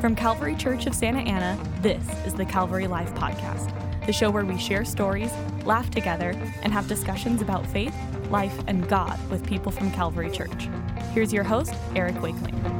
[0.00, 3.72] From Calvary Church of Santa Ana, this is the Calvary Life Podcast,
[4.06, 5.32] the show where we share stories,
[5.64, 6.30] laugh together,
[6.62, 7.94] and have discussions about faith,
[8.30, 10.68] life, and God with people from Calvary Church.
[11.14, 12.77] Here's your host, Eric Wakeling.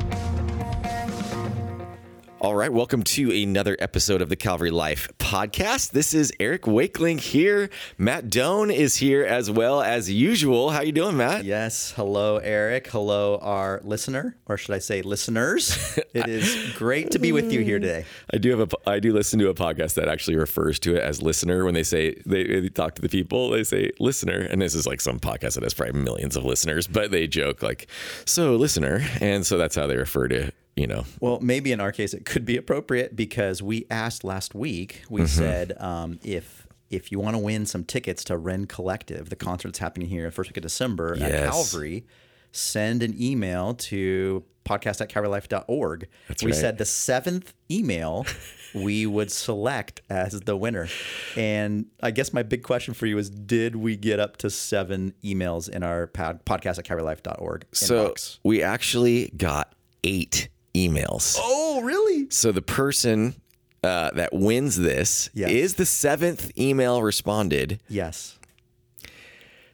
[2.40, 5.90] All right, welcome to another episode of the Calvary Life podcast.
[5.90, 7.68] This is Eric Wakeling here.
[7.98, 10.70] Matt Doan is here as well as usual.
[10.70, 11.44] How you doing, Matt?
[11.44, 11.90] Yes.
[11.96, 12.86] Hello, Eric.
[12.86, 15.98] Hello, our listener, or should I say listeners?
[16.14, 18.04] It is great to be with you here today.
[18.32, 21.02] I do have a I do listen to a podcast that actually refers to it
[21.02, 24.62] as listener when they say they, they talk to the people, they say listener, and
[24.62, 27.88] this is like some podcast that has probably millions of listeners, but they joke like,
[28.26, 31.04] "So, listener." And so that's how they refer to you know.
[31.20, 35.02] Well, maybe in our case it could be appropriate because we asked last week.
[35.10, 39.36] We said um, if if you want to win some tickets to Rend Collective, the
[39.36, 41.50] concert that's happening here first week of December at Yes.
[41.50, 42.06] Calvary,
[42.52, 46.08] send an email to podcast at calvarylife.org.
[46.28, 46.60] That's we right.
[46.60, 48.26] said the seventh email
[48.74, 50.88] we would select as the winner.
[51.36, 55.12] And I guess my big question for you is did we get up to seven
[55.24, 58.38] emails in our pod, podcast at calvarylife.org So inbox?
[58.44, 59.74] we actually got
[60.04, 60.48] 8
[60.88, 61.36] emails.
[61.40, 62.26] Oh, really?
[62.30, 63.34] So the person
[63.82, 65.50] uh, that wins this Yes.
[65.50, 67.80] is the seventh email responded.
[67.88, 68.38] Yes.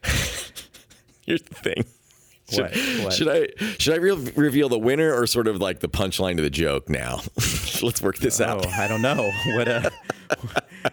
[1.26, 1.84] Here's the thing.
[2.50, 3.04] Should, What?
[3.04, 3.12] What?
[3.14, 6.42] should I should I re- reveal the winner or sort of like the punchline to
[6.42, 7.20] the joke now?
[7.82, 8.66] Let's work this out.
[8.66, 9.30] Oh, I don't know.
[9.54, 9.90] What a.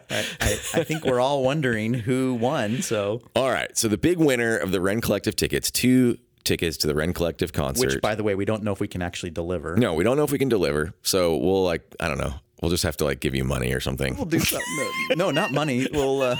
[0.10, 2.82] I, I, I think we're all wondering who won.
[2.82, 3.78] So, All right.
[3.78, 7.54] So the big winner of the Rend Collective tickets, two tickets to the Rend Collective
[7.54, 7.94] concert.
[7.94, 9.76] which, by the way, we don't know if we can actually deliver.
[9.76, 10.94] no, we don't know if we can deliver.
[11.02, 12.34] So we'll like I don't know.
[12.62, 14.16] We'll just have to like give you money or something.
[14.16, 14.68] We'll do something.
[15.10, 15.88] No, no, not money.
[15.92, 16.22] We'll.
[16.22, 16.36] Uh,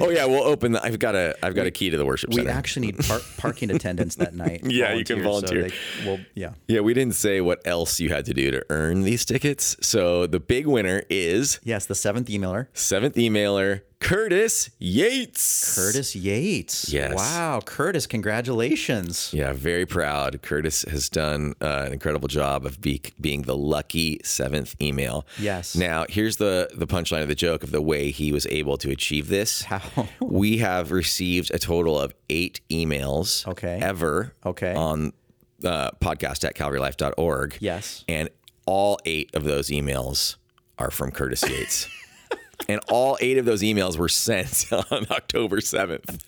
[0.00, 0.72] oh yeah, we'll open.
[0.72, 2.50] The, I've got a I've got a key to the worship we center.
[2.50, 4.62] actually need par- parking attendants that night.
[4.76, 5.68] Yeah, you can volunteer.
[5.70, 6.50] So they, well, yeah.
[6.68, 9.76] yeah, we didn't say what else you had to do to earn these tickets.
[9.80, 15.74] So the big winner is Yes, the seventh emailer, seventh emailer Curtis Yates.
[15.74, 16.92] Curtis Yates.
[16.92, 17.14] Yes.
[17.16, 19.30] Wow, Curtis, congratulations.
[19.32, 20.42] Yeah, very proud.
[20.42, 25.26] Curtis has done uh, an incredible job of be- being the lucky seventh email.
[25.38, 25.74] Yes.
[25.76, 28.90] Now, here's the the punchline of the joke of the way he was able to
[28.90, 29.55] achieve this.
[29.62, 30.08] How?
[30.20, 33.46] We have received a total of eight emails.
[33.46, 33.78] Okay.
[33.80, 34.32] Ever.
[34.44, 34.74] Okay.
[34.74, 35.12] On
[35.64, 37.58] uh, podcast at calvarylife.org.
[37.60, 38.04] Yes.
[38.08, 38.28] And
[38.66, 40.36] all eight of those emails
[40.78, 41.88] are from Curtis Yates.
[42.68, 46.20] and all eight of those emails were sent on October 7th.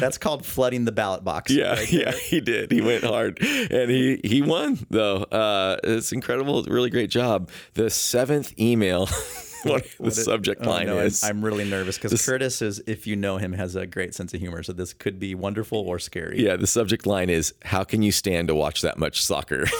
[0.00, 1.50] That's called flooding the ballot box.
[1.52, 2.72] Yeah, yeah, he did.
[2.72, 5.18] He went hard, and he he won though.
[5.18, 7.48] Uh, it's incredible, really great job.
[7.74, 9.06] The seventh email,
[9.70, 11.22] what the subject Oh, line no, I'm- is.
[11.24, 14.40] I'm, really nervous because Curtis is, if you know him, has a great sense of
[14.40, 14.62] humor.
[14.62, 16.42] So this could be wonderful or scary.
[16.44, 19.64] yeah, the subject line is "How can you stand to watch that much soccer?"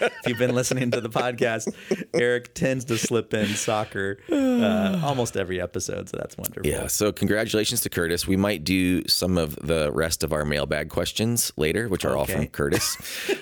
[0.00, 1.72] If you've been listening to the podcast,
[2.14, 6.08] Eric tends to slip in soccer uh, almost every episode.
[6.08, 6.68] So that's wonderful.
[6.70, 6.86] yeah.
[6.86, 8.26] So congratulations to Curtis.
[8.26, 12.26] We might do some of the rest of our mailbag questions later, which are all
[12.26, 12.96] from Curtis.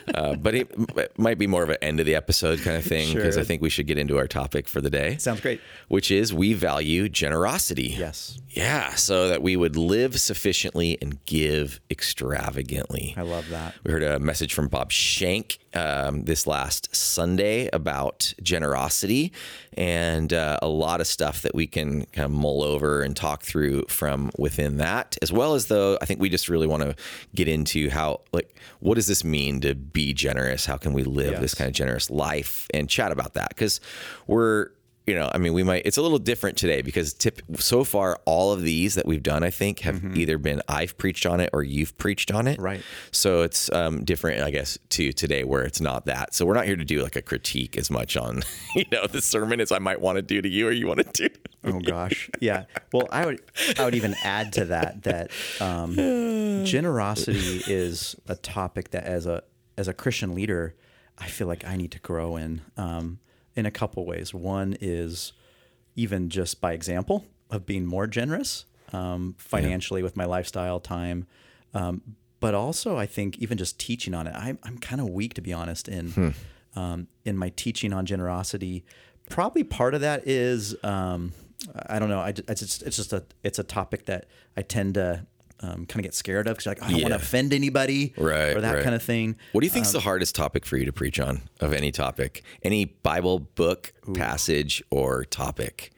[0.14, 2.84] uh, but it, it might be more of an end of the episode kind of
[2.84, 3.42] thing because Sure.
[3.42, 5.16] I think we should get into our topic for the day.
[5.18, 5.60] Sounds great.
[5.88, 7.94] Which is we value generosity.
[7.98, 8.38] Yes.
[8.48, 13.14] Yeah, so that we would live sufficiently and give extravagantly.
[13.16, 13.74] I love that.
[13.84, 19.32] We heard a message from Bob Shank um, this last Sunday about generosity
[19.74, 23.44] and uh, a lot of stuff that we can kind of mull over and talk
[23.44, 26.96] through from within that, as well as though I think we just really want to
[27.34, 30.66] get into how, like, what does this mean to be generous?
[30.66, 33.50] How can we live this kind of generous life and chat about that?
[33.50, 33.80] Because
[34.26, 34.70] we're
[35.06, 35.82] you know, I mean, we might.
[35.84, 39.42] It's a little different today because tip, so far all of these that we've done,
[39.42, 42.54] I think, have either been I've preached on it or you've preached on it.
[42.54, 42.62] Mm-hmm.
[42.62, 42.82] Right.
[43.10, 46.34] So it's um, different, I guess, to today where it's not that.
[46.34, 48.42] So we're not here to do like a critique as much on,
[48.76, 50.98] you know, the sermon as I might want to do to you or you want
[50.98, 51.28] to do.
[51.28, 52.64] to Oh gosh, yeah.
[52.92, 53.42] Well, I would
[53.78, 55.30] I would even add to that that
[55.60, 55.94] um,
[56.64, 59.42] generosity is a topic that as a
[59.76, 60.74] as a Christian leader,
[61.18, 63.18] I feel like I need to grow in um,
[63.56, 64.32] in a couple ways.
[64.32, 65.32] One is
[65.97, 71.26] even just by example of being more generous um, financially with my lifestyle, time.
[71.74, 72.02] Um,
[72.41, 75.41] but also, I think even just teaching on it, I'm, I'm kind of weak to
[75.41, 76.34] be honest in
[76.74, 78.84] um, in my teaching on generosity.
[79.28, 81.32] Probably part of that is um,
[81.86, 82.20] I don't know.
[82.20, 84.26] I, it's just it's just a it's a topic that
[84.56, 85.26] I tend to
[85.62, 88.15] um, kind of get scared of because like oh, I don't want to offend anybody
[88.16, 88.83] Right, or that right.
[88.83, 89.36] kind of thing.
[89.53, 92.42] What do you think's the hardest topic for you to preach on of any topic?
[92.62, 95.92] Any Bible book, passage, or topic?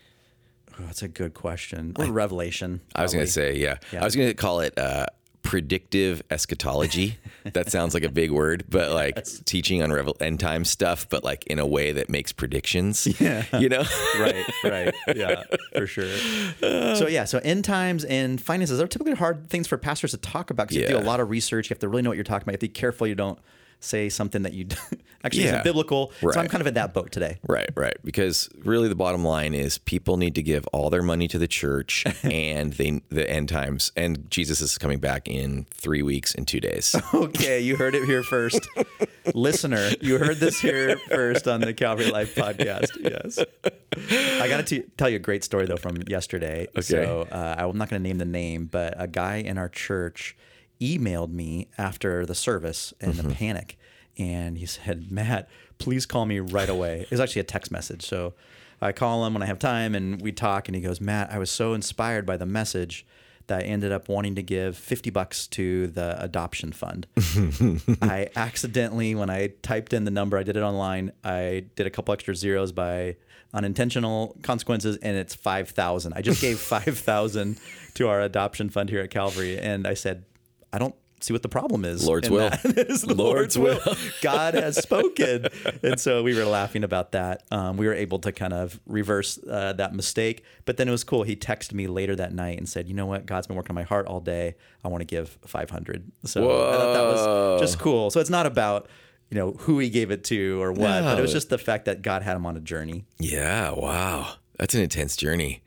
[0.79, 1.93] Oh, that's a good question.
[1.97, 2.81] Or Revelation.
[2.95, 3.77] I was going to say, yeah.
[3.93, 4.01] Yeah.
[4.01, 5.07] I was going to call it uh,
[5.43, 7.19] predictive eschatology.
[7.53, 11.25] that sounds like a big word, but like teaching on revel- end time stuff, but
[11.25, 13.07] like in a way that makes predictions.
[13.23, 13.45] Yeah.
[13.57, 13.85] You know?
[14.19, 14.95] right, right.
[15.15, 15.45] Yeah,
[15.77, 16.11] for sure.
[16.61, 20.51] So, yeah, so end times and finances are typically hard things for pastors to talk
[20.51, 21.69] about because you have to do a lot of research.
[21.71, 22.53] You have to really know what you're talking about.
[22.53, 23.39] You have to be careful you don't
[23.83, 24.67] say something that you
[25.25, 25.49] actually Yeah.
[25.51, 26.13] isn't biblical.
[26.21, 27.39] So, I'm kind of in that boat today.
[27.49, 27.97] Right, right.
[28.05, 31.49] Because really, the bottom line is people need to give all their money to the
[31.49, 36.47] church, and they the end times, and Jesus is coming back in three weeks and
[36.47, 36.95] two days.
[37.15, 38.67] Okay, you heard it here first.
[39.35, 42.89] Listener, you heard this here first on the Calvary Life podcast.
[43.01, 43.39] Yes.
[44.41, 46.67] I got to tell you a great story, though, from yesterday.
[46.81, 50.37] So uh, I'm not going to name the name, but a guy in our church
[50.83, 53.31] emailed me after the service in a mm-hmm.
[53.33, 53.79] panic.
[54.19, 55.49] And he said, Matt,
[55.79, 57.01] please call me right away.
[57.03, 58.05] It was actually a text message.
[58.05, 58.35] So
[58.81, 60.69] I call him when I have time and we talk.
[60.69, 63.07] And he goes, Matt, I was so inspired by the message
[63.47, 67.07] that I ended up wanting to give 50 bucks to the adoption fund.
[68.03, 71.91] I accidentally, when I typed in the number, I did it online, I did a
[71.91, 73.17] couple extra zeros by
[73.55, 76.13] unintentional consequences, and it's 5,000.
[76.15, 77.59] I just gave 5,000
[77.95, 79.59] to our adoption fund here at Calvary.
[79.59, 80.25] And I said,
[80.73, 82.07] I don't see what the problem is.
[82.07, 82.51] Lord's will.
[82.65, 83.97] is Lord's, Lord's will.
[84.23, 85.47] God has spoken.
[85.83, 87.45] and so we were laughing about that.
[87.51, 90.45] Um, we were able to kind of reverse uh, that mistake.
[90.65, 91.23] But then it was cool.
[91.23, 93.27] He texted me later that night and said, you know what?
[93.27, 94.57] God's been working on my heart all day.
[94.85, 96.11] I want to give 500.
[96.25, 98.11] So I thought that was just cool.
[98.11, 98.89] So it's not about,
[99.31, 101.85] you know, who he gave it to or what, but it was just the fact
[101.85, 103.05] that God had him on a journey.
[103.19, 105.63] yeah, wow, that's an intense journey.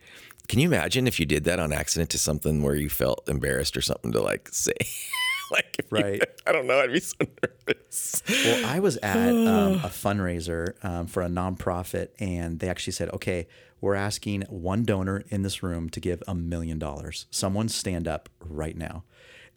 [0.48, 3.76] Can you imagine if you did that on accident to something where you felt embarrassed
[3.76, 4.72] or something to like say?
[5.50, 6.22] like, if you- Right.
[6.46, 6.78] I don't know.
[6.80, 7.16] I'd be so
[7.66, 8.22] nervous.
[8.28, 13.08] Well, I was at um, a fundraiser um, for a nonprofit, and they actually said,
[13.12, 13.46] "Okay,
[13.80, 17.26] we're asking one donor in this room to give a million dollars.
[17.30, 19.02] Someone stand up right now."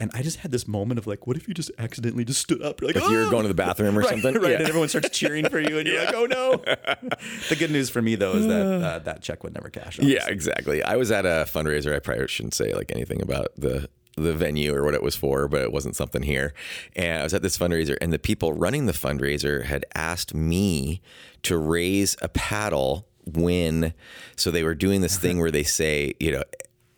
[0.01, 2.61] And I just had this moment of like, what if you just accidentally just stood
[2.61, 2.79] up?
[2.79, 4.51] You're like, If "Oh!" going to the bathroom or right, something, right?
[4.51, 4.59] Yeah.
[4.59, 6.51] And everyone starts cheering for you, and you're like, "Oh no!"
[7.49, 9.99] the good news for me though is that uh, that check would never cash.
[9.99, 10.81] Yeah, exactly.
[10.83, 11.93] I was at a fundraiser.
[11.93, 15.47] I probably shouldn't say like anything about the the venue or what it was for,
[15.49, 16.53] but it wasn't something here.
[16.95, 21.01] And I was at this fundraiser, and the people running the fundraiser had asked me
[21.43, 23.93] to raise a paddle when.
[24.37, 26.43] So they were doing this thing where they say, you know.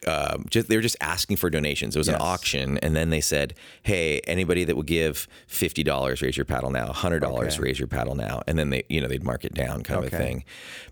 [0.07, 1.95] Um, just they were just asking for donations.
[1.95, 2.15] It was Yes.
[2.15, 3.53] an auction, and then they said,
[3.83, 6.92] "Hey, anybody that would give fifty dollars, raise your paddle now.
[6.92, 7.63] Hundred dollars, Okay.
[7.63, 10.12] raise your paddle now." And then they, you know, they'd mark it down, kind of
[10.13, 10.44] a thing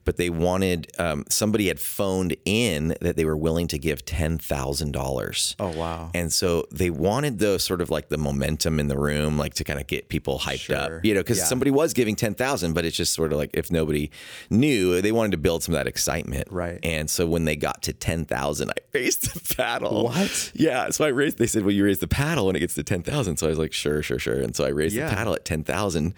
[0.05, 4.39] but they wanted um, somebody had phoned in that they were willing to give ten
[4.39, 5.55] thousand dollars.
[5.59, 6.09] Oh, wow.
[6.15, 9.63] And so they wanted the sort of like the momentum in the room, like to
[9.63, 10.75] kind of get people hyped Sure.
[10.97, 11.43] up, you know, because Yeah.
[11.45, 14.09] somebody was giving ten thousand, but it's just sort of like if nobody
[14.49, 16.79] knew, they wanted to build some of that excitement, Right.
[16.81, 20.05] And so when they got to ten thousand, I raised the paddle.
[20.05, 20.51] What?
[20.53, 20.89] Yeah.
[20.91, 21.37] So I raised.
[21.37, 23.37] They said, "Well, you raise the paddle when it gets to ten thousand.
[23.37, 25.09] So I was like, "Sure, sure, sure." And so I raised Yeah.
[25.09, 26.13] the paddle at ten thousand,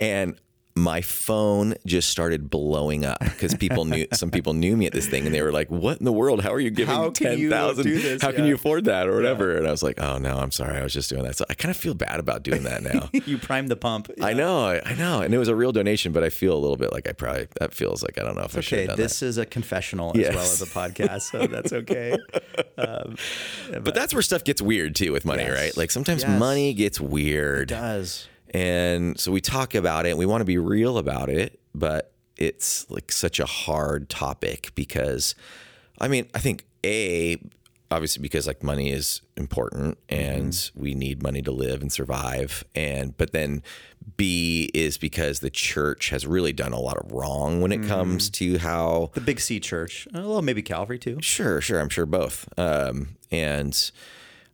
[0.00, 0.36] and
[0.78, 5.06] my phone just started blowing up because people knew some people knew me at this
[5.06, 6.42] thing and they were like, "What in the world?
[6.42, 8.20] How are you giving How ten thousand?
[8.22, 10.78] How can you afford that or whatever?" And I was like, "Oh no, I'm sorry.
[10.78, 13.10] I was just doing that." So I kind of feel bad about doing that now.
[13.26, 14.10] you primed the pump.
[14.22, 16.76] I know, I, know, and it was a real donation, but I feel a little
[16.76, 18.90] bit like I probably that feels like I don't know if I should Okay, have
[18.90, 22.16] done this is a confessional as well as a podcast, so that's okay.
[22.78, 23.16] Um,
[23.70, 23.82] that.
[23.82, 25.52] But that's where stuff gets weird too with money, Yes.
[25.58, 25.76] right?
[25.76, 26.38] Like sometimes Yes.
[26.38, 27.72] money gets weird.
[27.72, 28.28] It does.
[28.54, 32.12] And so we talk about it and we want to be real about it, but
[32.36, 35.34] it's like such a hard topic because
[36.00, 37.36] I mean, I think A,
[37.90, 42.64] obviously because like money is important and we need money to live and survive.
[42.74, 43.62] And but then
[44.16, 48.30] B is because the church has really done a lot of wrong when it comes
[48.30, 50.06] to how The Big C Church.
[50.14, 51.18] Uh, Well, maybe Calvary too.
[51.20, 51.80] Sure, sure.
[51.80, 52.48] I'm sure both.
[52.56, 53.90] Um, and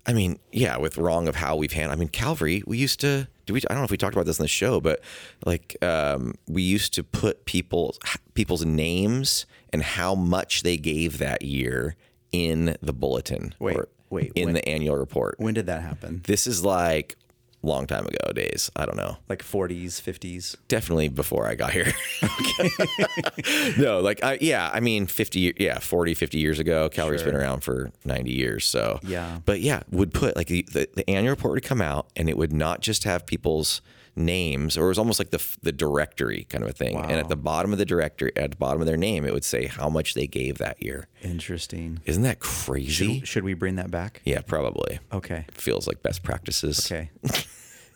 [0.06, 1.96] I mean, yeah, with wrong of how we've handled.
[1.96, 2.62] I mean, Calvary.
[2.66, 3.28] We used to.
[3.46, 3.60] Do we?
[3.68, 5.00] I don't know if we talked about this in the show, but
[5.44, 7.98] like um, we used to put people's
[8.34, 11.96] people's names and how much they gave that year
[12.32, 13.54] in the bulletin.
[13.58, 15.36] Wait, or wait, in when- the annual report.
[15.38, 16.22] When did that happen?
[16.26, 17.16] This is like
[17.64, 18.70] long time ago days.
[18.76, 19.16] I don't know.
[19.28, 20.56] Like 40s, 50s.
[20.68, 21.92] Definitely before I got here.
[23.78, 26.88] no, like I yeah, I mean 50 yeah, 40 50 years ago.
[26.88, 29.40] Calvary's been around for 90 years, so Yeah.
[29.44, 32.36] But yeah, would put like the, the, the annual report would come out and it
[32.36, 33.80] would not just have people's
[34.16, 36.96] names or it was almost like the the directory kind of a thing.
[36.96, 39.44] And at the bottom of the directory at the bottom of their name it would
[39.44, 41.08] say how much they gave that year.
[41.22, 42.00] Interesting.
[42.04, 43.18] Isn't that crazy?
[43.20, 44.22] Should, should we bring that back?
[44.24, 45.00] yeah, probably.
[45.12, 45.46] Okay.
[45.50, 46.90] Feels like best practices.
[46.90, 47.10] Okay.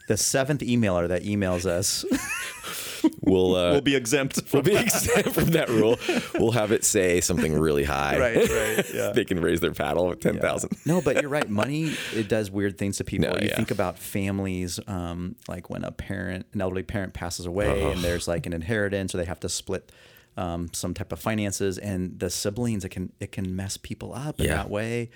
[0.09, 2.05] the seventh emailer that emails us
[3.23, 4.43] we'll uh, we'll be exempt.
[4.53, 5.97] we'll be exempt from that rule.
[6.35, 8.19] We'll have it say something really high.
[8.19, 9.11] Right, right, yeah.
[9.15, 10.77] they can raise their paddle at ten thousand.
[10.85, 11.49] No, but you're right.
[11.49, 13.31] Money it does weird things to people.
[13.31, 13.57] No, you yeah.
[13.57, 18.27] think about families, um, like when a parent, an elderly parent, passes away, and there's
[18.27, 19.93] like an inheritance, or they have to split
[20.37, 24.41] um, some type of finances, and the siblings, it can it can mess people up
[24.41, 24.57] in Yeah.
[24.57, 25.11] that way.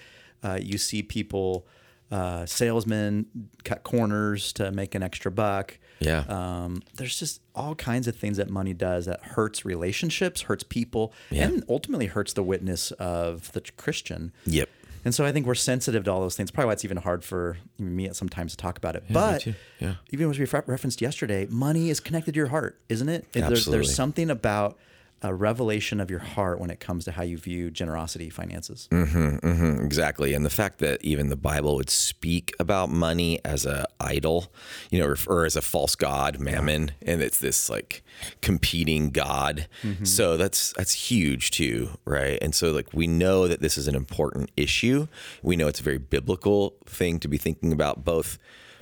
[0.44, 1.66] Uh, you see people,
[2.12, 3.26] uh, salesmen
[3.64, 5.78] cut corners to make an extra buck.
[5.98, 6.24] Yeah.
[6.28, 11.12] Um, there's just all kinds of things that money does that hurts relationships, hurts people,
[11.30, 14.32] and ultimately hurts the witness of the Christian.
[14.46, 14.68] Yep.
[15.04, 16.50] And so I think we're sensitive to all those things.
[16.52, 19.02] Probably why it's even hard for me at sometimes to talk about it.
[19.10, 19.46] but.
[19.80, 19.94] Yeah.
[20.12, 23.24] even as we referenced yesterday, money is connected to your heart, isn't it?
[23.32, 23.72] It- There's, Absolutely.
[23.78, 24.78] there's something about
[25.22, 28.88] a revelation of your heart when it comes to how you view generosity, finances.
[28.90, 33.86] Mhm, exactly, and the fact that even the Bible would speak about money as a
[34.00, 34.52] idol,
[34.90, 38.02] you know, or, or as a false god, mammon, and it's this like
[38.40, 39.68] competing god.
[40.04, 42.38] So that's that's huge too, right?
[42.42, 45.06] And so like we know that this is an important issue.
[45.42, 48.38] We know it's a very biblical thing to be thinking about, both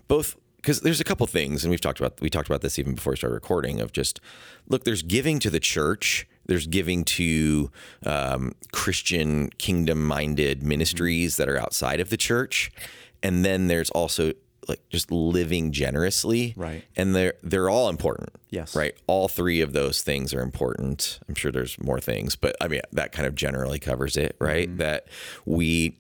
[0.09, 2.95] both because there's a couple things, and we've talked about we talked about this even
[2.95, 3.81] before we started recording.
[3.81, 4.21] Of just
[4.69, 7.71] look, there's giving to the church, there's giving to
[8.05, 12.71] um, Christian kingdom-minded ministries that are outside of the church,
[13.23, 14.33] and then there's also
[14.69, 16.85] like just living generously, Right.
[16.97, 18.77] And they're they're all important, Yes.
[18.77, 18.95] right.
[19.07, 21.19] All three of those things are important.
[21.29, 24.69] I'm sure there's more things, but I mean that kind of generally covers it, right?
[24.69, 24.77] Mm-hmm.
[24.77, 25.07] That
[25.47, 25.97] we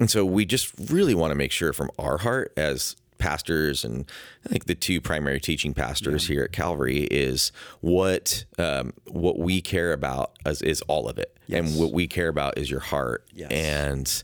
[0.00, 4.10] and so we just really want to make sure from our heart as pastors and
[4.44, 9.60] I think the two primary teaching pastors here at Calvary is what um, what we
[9.60, 11.36] care about is, is all of it.
[11.46, 11.68] Yes.
[11.70, 13.26] And what we care about is your heart.
[13.34, 13.50] Yes.
[13.50, 14.22] And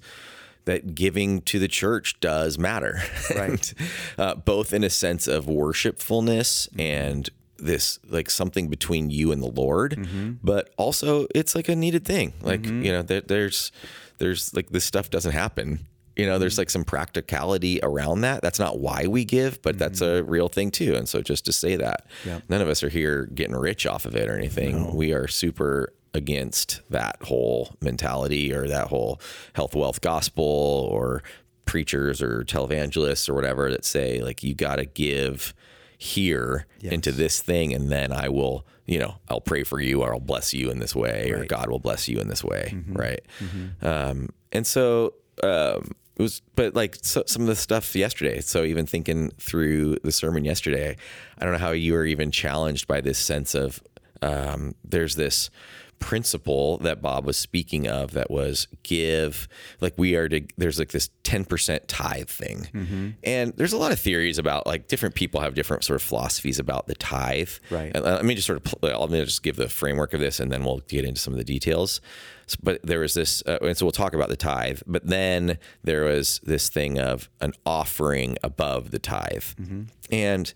[0.66, 3.02] that giving to the church does matter.
[3.36, 3.74] Right.
[4.16, 9.46] uh, both in a sense of worshipfulness and this like something between you and the
[9.50, 10.32] Lord, Mm-hmm.
[10.42, 12.32] but also it's like a needed thing.
[12.42, 13.72] Like you know, there, there's
[14.18, 15.86] there's like this stuff doesn't happen.
[16.16, 18.40] You know, there's like some practicality around that.
[18.42, 20.94] That's not why we give, but that's a real thing too.
[20.94, 22.28] And so just to say that, Mm-hmm.
[22.28, 22.42] Yep.
[22.48, 24.94] none of us are here getting rich off of it or anything.
[24.94, 29.20] We are super against that whole mentality or that whole
[29.54, 30.44] health wealth gospel
[30.92, 31.22] or
[31.64, 35.52] preachers or televangelists or whatever that say like you got to give
[35.98, 40.12] here into this thing and then I will you know I'll pray for you or
[40.12, 43.20] I'll bless you in this way or God will bless you in this way right
[43.82, 48.64] um, and so um, it was but like so, some of the stuff yesterday so
[48.64, 50.96] even thinking through the sermon yesterday
[51.38, 53.82] I don't know how you were even challenged by this sense of
[54.22, 55.50] um, there's this
[55.98, 59.48] principle that Bob was speaking of that was give
[59.80, 62.68] like we are to there's like this 10% tithe thing.
[62.72, 63.08] Mm-hmm.
[63.24, 66.58] And there's a lot of theories about like different people have different sort of philosophies
[66.58, 67.50] about the tithe.
[67.70, 67.92] Right.
[67.94, 70.40] And uh, let me just sort of I'll uh, just give the framework of this
[70.40, 72.00] and then we'll get into some of the details.
[72.48, 74.80] S- But there was this, uh, and so we'll talk about the tithe.
[74.86, 79.82] But then there was this thing of an offering above the tithe, mm-hmm.
[80.12, 80.52] and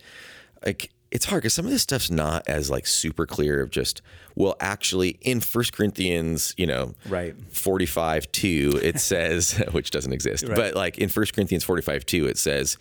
[0.64, 4.02] like it's hard because some of this stuff's not as like super clear of just
[4.38, 7.34] well actually in First Corinthians you know Right.
[7.52, 12.38] 45 2 it says which doesn't exist but like in First Corinthians 45 2 it
[12.38, 12.78] says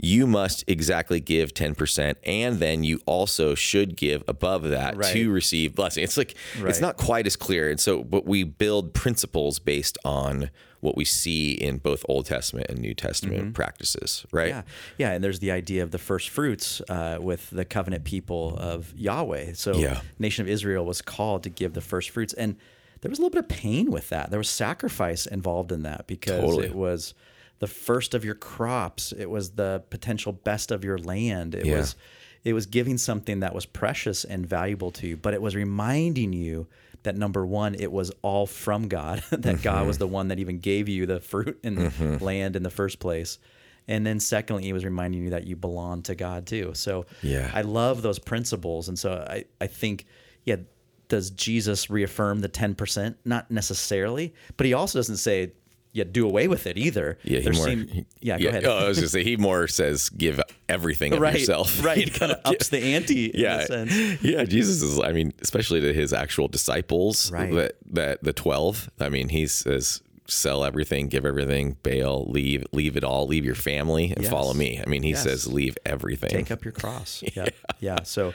[0.00, 5.12] you must exactly give 10% and then you also should give above that Right.
[5.14, 8.92] to receive blessing it's like it's not quite as clear and so but we build
[8.94, 10.50] principles based on
[10.80, 14.62] what we see in both Old Testament and New Testament practices right Yeah,
[14.96, 18.94] yeah, and there's the idea of the first fruits uh, with the covenant people of
[18.96, 19.54] Yahweh.
[19.54, 20.02] So, Yeah.
[20.20, 22.56] nation of Israel was called to give the first fruits, and
[23.00, 24.30] there was a little bit of pain with that.
[24.30, 26.66] There was sacrifice involved in that because Totally.
[26.66, 27.14] it was
[27.60, 29.12] the first of your crops.
[29.12, 31.54] It was the potential best of your land.
[31.54, 31.76] It Yeah.
[31.78, 31.96] was
[32.44, 36.32] it was giving something that was precious and valuable to you, but it was reminding
[36.32, 36.66] you
[37.02, 39.86] that number one, it was all from God, that God Mm-hmm.
[39.86, 43.00] was the one that even gave you the fruit and the land in the first
[43.00, 43.38] place.
[43.88, 46.72] And then secondly, he was reminding you that you belong to God too.
[46.74, 47.50] So Yeah.
[47.52, 48.88] I love those principles.
[48.88, 50.06] And so I, I think,
[50.44, 50.56] yeah,
[51.08, 53.14] does Jesus reaffirm the 10%?
[53.24, 55.52] Not necessarily, but he also doesn't say,
[55.92, 57.18] yeah, do away with it either.
[57.24, 57.64] Yeah, he There more.
[57.66, 58.64] seem- he- yeah, go ahead.
[58.66, 60.38] Oh, I was gonna say he more says give
[60.68, 61.82] everything of right, yourself.
[61.82, 61.96] right.
[62.06, 64.22] You kind of ups the ante in yeah, a sense.
[64.22, 64.44] yeah.
[64.44, 65.00] Jesus is.
[65.00, 67.52] I mean, especially to his actual disciples, Right.
[67.54, 68.90] that that the twelve.
[69.00, 73.54] I mean, he says, "Sell everything, give everything, bail, leave, leave it all, leave your
[73.56, 74.30] family, and Yes.
[74.30, 75.22] follow me." I mean, he Yes.
[75.22, 77.24] says, "Leave everything." take up your cross.
[77.34, 77.46] Yeah.
[77.80, 78.02] yeah.
[78.04, 78.34] So,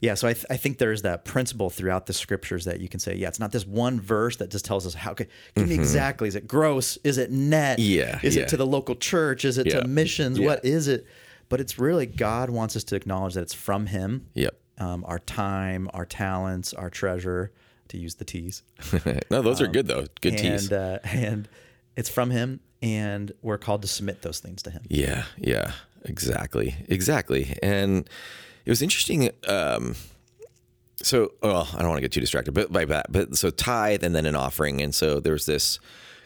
[0.00, 0.14] yeah.
[0.14, 3.14] So I, th- I think there's that principle throughout the scriptures that you can say,
[3.14, 6.28] yeah, it's not this one verse that just tells us how, okay, give me exactly,
[6.28, 6.98] is it gross?
[7.04, 7.78] Is it net?
[7.78, 7.92] Mm-hmm.
[7.98, 8.42] Yeah, Is yeah.
[8.42, 9.44] it to the local church?
[9.44, 10.38] Is it Yeah, to missions?
[10.38, 10.46] yeah.
[10.46, 11.06] What is it?
[11.48, 14.26] But it's really God wants us to acknowledge that it's from Him.
[14.34, 14.56] Yep.
[14.78, 17.52] um, our time, our talents, our treasure,
[17.88, 18.62] to use the T's.
[19.30, 20.06] no, those are good though.
[20.20, 20.72] Good and, teas.
[20.72, 21.48] Uh, and
[21.96, 24.82] it's from Him, and we're called to submit those things to Him.
[24.88, 25.72] Yeah, yeah,
[26.04, 27.56] exactly, exactly.
[27.62, 28.08] And
[28.64, 29.30] it was interesting.
[29.46, 29.94] Um,
[31.02, 34.02] so, well, I don't want to get too distracted, but by that, but so tithe
[34.02, 35.78] and then an offering, and so there's this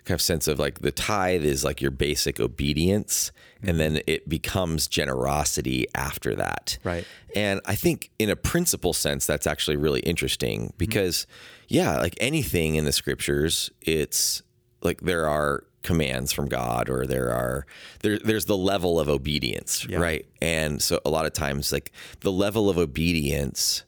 [0.04, 4.28] kind of sense of like the tithe is like your basic obedience, and then it
[4.28, 6.78] becomes generosity after that.
[6.84, 7.04] Right.
[7.34, 11.26] And I think in a principle sense, that's actually really interesting because,
[11.66, 14.42] yeah, like anything in the scriptures, it's
[14.80, 17.64] like there are commands from God or there are
[18.00, 20.26] there there's the level of obedience, right?
[20.42, 23.84] And so a lot of times like the level of obedience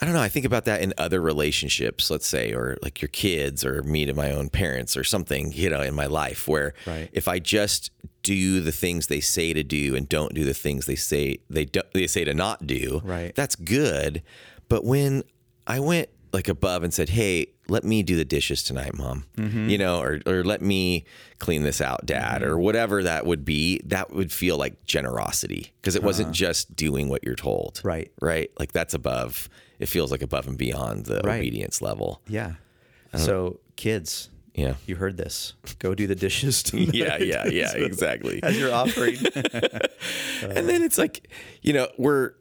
[0.00, 0.20] I don't know.
[0.20, 4.04] I think about that in other relationships, let's say, or like your kids or me
[4.06, 7.08] to my own parents or something, you know, in my life where Right.
[7.12, 7.90] if I just
[8.22, 11.64] do the things they say to do and don't do the things they say they
[11.64, 13.34] do, they say to not do, Right.
[13.34, 14.22] that's good.
[14.68, 15.24] But when
[15.66, 19.68] I went like above and said, "Hey, let me do the dishes tonight, mom," Mm-hmm.
[19.68, 21.04] you know, or or let me
[21.38, 25.94] clean this out, dad, or whatever that would be, that would feel like generosity because
[25.96, 27.88] it wasn't just doing what you're told, Uh-huh.
[27.88, 28.12] Right.
[28.20, 29.48] Right, like that's above.
[29.78, 31.38] It feels like above and beyond the Right.
[31.38, 32.20] obedience level.
[32.28, 32.54] Yeah.
[33.16, 34.74] So, kids, Yeah.
[34.86, 35.54] you heard this.
[35.78, 36.62] Go do the dishes.
[36.68, 36.94] Tonight.
[36.94, 38.40] Yeah, yeah, yeah, exactly.
[38.42, 39.16] As you're offering.
[40.42, 41.28] and then it's like
[41.62, 42.32] you know we're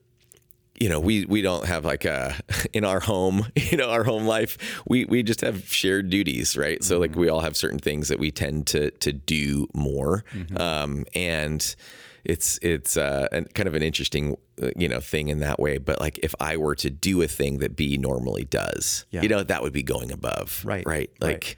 [0.79, 2.36] you know we we don't have like a
[2.74, 4.57] in our home you know our home life
[4.88, 6.84] we we just have shared duties right?
[6.84, 10.24] So like we all have certain things that we tend to to do more.
[10.55, 11.75] Um and
[12.24, 15.77] it's it's uh an, kind of an interesting uh, you know thing in that way.
[15.77, 19.22] But like if i were to do a thing that b normally does Yeah.
[19.24, 21.10] you know that would be going above Right, right?
[21.22, 21.31] right.
[21.31, 21.57] like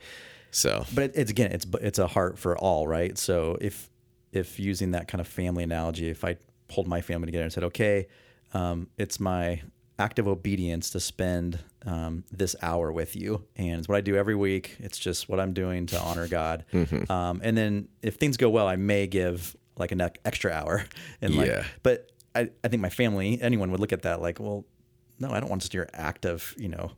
[0.51, 0.85] so.
[0.95, 3.17] But it's again, it's it's a heart for all, right?
[3.17, 3.89] So if
[4.31, 7.63] if using that kind of family analogy, if I pulled my family together and said,
[7.65, 8.07] okay,
[8.53, 9.61] um, it's my
[9.97, 14.15] act of obedience to spend um, this hour with you, and it's what I do
[14.15, 14.77] every week.
[14.79, 16.65] It's just what I'm doing to honor God.
[16.73, 17.11] Mm-hmm.
[17.11, 20.85] Um, and then if things go well, I may give like an extra hour,
[21.21, 21.63] and like, Yeah.
[21.83, 24.65] but I, I think my family, anyone would look at that like, well,
[25.19, 26.91] no, I don't want just your act of you know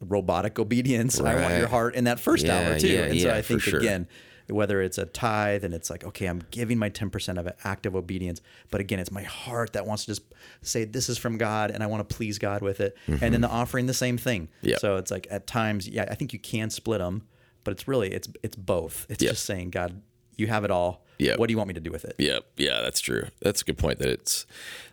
[0.00, 1.20] robotic obedience.
[1.20, 2.88] I want your heart in that first Yeah, hour too.
[2.88, 3.80] yeah, and so yeah, I think sure.
[3.80, 4.06] again,
[4.50, 7.94] whether it's a tithe and it's like, okay, I'm giving my 10% of it active
[7.94, 8.40] obedience.
[8.70, 10.22] But again, it's my heart that wants to just
[10.62, 12.96] say, this is from God and I want to please God with it.
[13.06, 14.48] And then the offering, the same thing.
[14.58, 14.68] Mm-hmm.
[14.68, 14.78] Yep.
[14.80, 17.26] So it's like at times, yeah, I think you can split them,
[17.64, 19.06] but it's really, it's, it's both.
[19.08, 19.32] It's Yep.
[19.32, 20.00] just saying, God,
[20.36, 21.04] you have it all.
[21.18, 21.38] Yep.
[21.38, 22.14] What do you want me to do with it?
[22.18, 22.44] Yep.
[22.56, 23.24] Yeah, that's true.
[23.42, 23.98] That's a good point.
[23.98, 24.46] That it's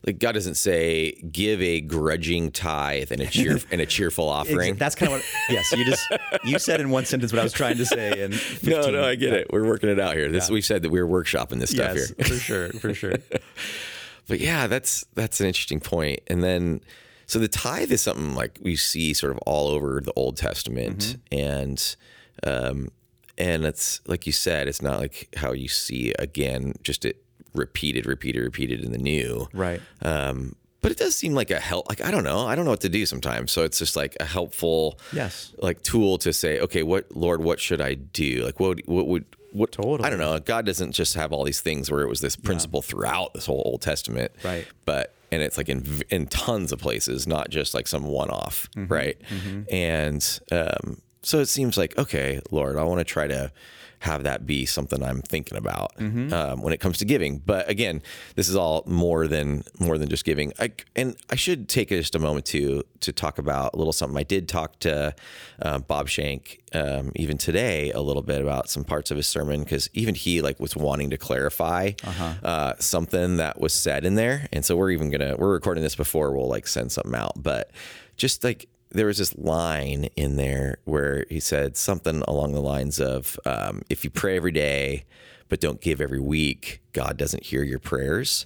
[0.05, 4.75] like God doesn't say give a grudging tithe and a cheer and a cheerful offering.
[4.75, 6.07] That's kind of what, yes, you just,
[6.43, 8.23] you said in one sentence what I was trying to say.
[8.23, 8.33] And
[8.63, 9.47] no, no, I get it.
[9.53, 10.31] We're working it out here.
[10.31, 12.25] This we said that we were workshopping this stuff Yes, here.
[12.25, 13.15] for sure, for sure.
[14.27, 16.21] But yeah, that's that's an interesting point.
[16.27, 16.81] And then
[17.27, 21.17] so the tithe is something like we see sort of all over the Old Testament
[21.31, 21.95] and
[22.43, 22.89] um
[23.37, 28.05] and it's like you said, it's not like how you see again just it repeated,
[28.05, 29.47] repeated, repeated in the new.
[29.53, 29.81] Right.
[30.01, 32.45] Um but it does seem like a help like I don't know.
[32.45, 33.51] I don't know what to do sometimes.
[33.51, 35.53] So it's just like a helpful Yes.
[35.57, 38.43] like tool to say, okay, what Lord, what should I do?
[38.45, 40.03] Like what what would what Totally.
[40.05, 40.37] I don't know.
[40.39, 43.63] God doesn't just have all these things where it was this principle throughout this whole
[43.65, 44.31] Old Testament.
[44.43, 44.67] Right.
[44.83, 48.69] But and it's like in in tons of places, not just like some one off,
[48.75, 48.93] Mm-hmm.
[48.93, 49.17] right?
[49.71, 53.51] And um so it seems like, okay, Lord, I want to try to
[53.99, 56.31] have that be something I'm thinking about Mm-hmm.
[56.33, 57.39] um, when it comes to giving.
[57.39, 58.03] But again,
[58.35, 60.53] this is all more than more than just giving.
[60.59, 64.17] I, and I should take just a moment to to talk about a little something.
[64.17, 65.15] I did talk to
[65.61, 69.63] uh, Bob Shank um, even today a little bit about some parts of his sermon
[69.63, 71.91] because even he like was wanting to clarify
[72.43, 74.47] uh, something that was said in there.
[74.51, 77.71] And so we're even gonna we're recording this before we'll like send something out, but
[78.17, 82.99] just like there was this line in there where he said something along the lines
[82.99, 85.05] of, um, "If you pray every day,
[85.49, 88.45] but don't give every week, God doesn't hear your prayers."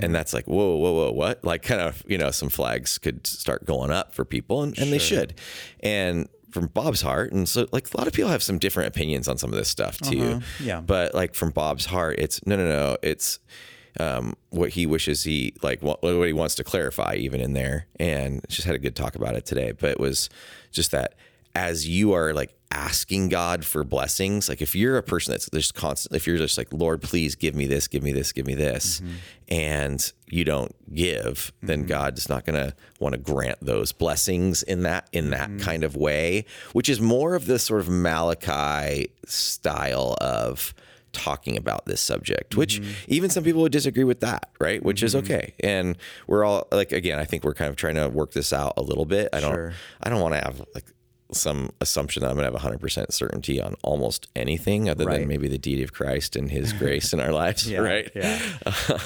[0.00, 1.44] And that's like, whoa, whoa, whoa, what?
[1.44, 4.92] Like, kind of, you know, some flags could start going up for people, and, and
[4.92, 5.34] they should.
[5.80, 9.28] And from Bob's heart, and so like a lot of people have some different opinions
[9.28, 10.40] on some of this stuff too.
[10.62, 10.80] Yeah.
[10.80, 12.96] But like from Bob's heart, it's no, no, no.
[13.02, 13.40] It's
[14.00, 17.86] um, what he wishes he like what, what he wants to clarify even in there.
[17.98, 19.72] And just had a good talk about it today.
[19.72, 20.28] But it was
[20.72, 21.14] just that
[21.54, 25.74] as you are like asking god for blessings like if you're a person that's just
[25.74, 28.54] constant if you're just like lord please give me this give me this give me
[28.54, 29.14] this mm-hmm.
[29.48, 31.88] and you don't give then mm-hmm.
[31.88, 35.60] God is not going to want to grant those blessings in that in that mm-hmm.
[35.60, 40.74] kind of way which is more of this sort of malachi style of
[41.16, 42.92] talking about this subject, which mm-hmm.
[43.08, 44.82] even some people would disagree with that, right?
[44.82, 45.32] Which is mm-hmm.
[45.32, 45.54] okay.
[45.60, 48.74] And we're all like, again, I think we're kind of trying to work this out
[48.76, 49.30] a little bit.
[49.32, 49.72] I don't, Sure.
[50.02, 50.84] I don't want to have like
[51.32, 55.20] some assumption that I'm going to have 100% certainty on almost anything other Right.
[55.20, 58.10] than maybe the deity of Christ and his grace in our lives, Yeah, right?
[58.14, 58.38] Yeah.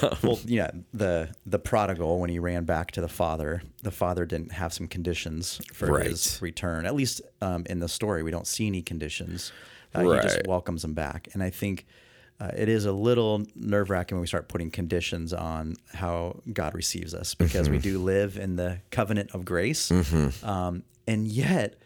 [0.02, 4.24] Um, well, yeah, the the prodigal when he ran back to the father, the father
[4.24, 6.86] didn't have some conditions for his return.
[6.86, 9.52] At least um, in the story, we don't see any conditions.
[9.94, 11.86] Uh, He just welcomes them back, and I think.
[12.42, 16.74] Uh, it is a little nerve wracking when we start putting conditions on how God
[16.74, 19.90] receives us because we do live in the covenant of grace.
[20.42, 21.76] Um, and yet,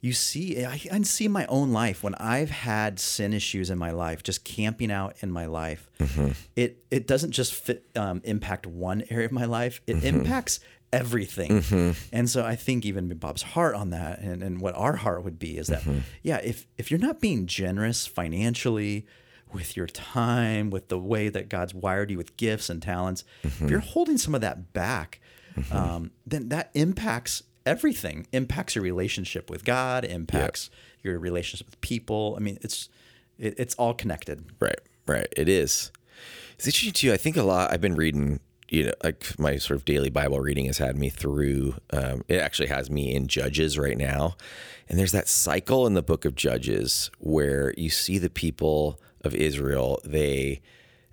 [0.00, 2.02] you see I, I see my own life.
[2.02, 5.88] When i've had sin issues in my life just camping out in my life
[6.56, 9.80] it it doesn't just fit, um, impact one area of my life.
[9.86, 10.58] It impacts
[10.92, 11.90] everything mm-hmm.
[12.12, 15.38] and so i think even bob's heart on that and, and what our heart would
[15.38, 15.98] be is that mm-hmm.
[16.22, 19.04] yeah if if you're not being generous financially
[19.52, 23.60] with your time with the way that god's wired you with gifts and talents if
[23.60, 23.88] you're mm-hmm.
[23.88, 25.20] holding some of that back
[25.72, 30.70] um, then that impacts everything impacts your relationship with god impacts
[31.02, 32.88] your relationship with people i mean it's
[33.38, 35.26] it, it's all connected Right, right.
[35.36, 35.90] It is.
[36.56, 37.12] It's interesting too.
[37.12, 37.72] I think a lot.
[37.72, 38.40] I've been reading.
[38.68, 41.76] You know, like my sort of daily Bible reading has had me through.
[41.90, 44.36] Um, it actually has me in Judges right now,
[44.88, 49.34] and there's that cycle in the book of Judges where you see the people of
[49.34, 50.00] Israel.
[50.04, 50.60] They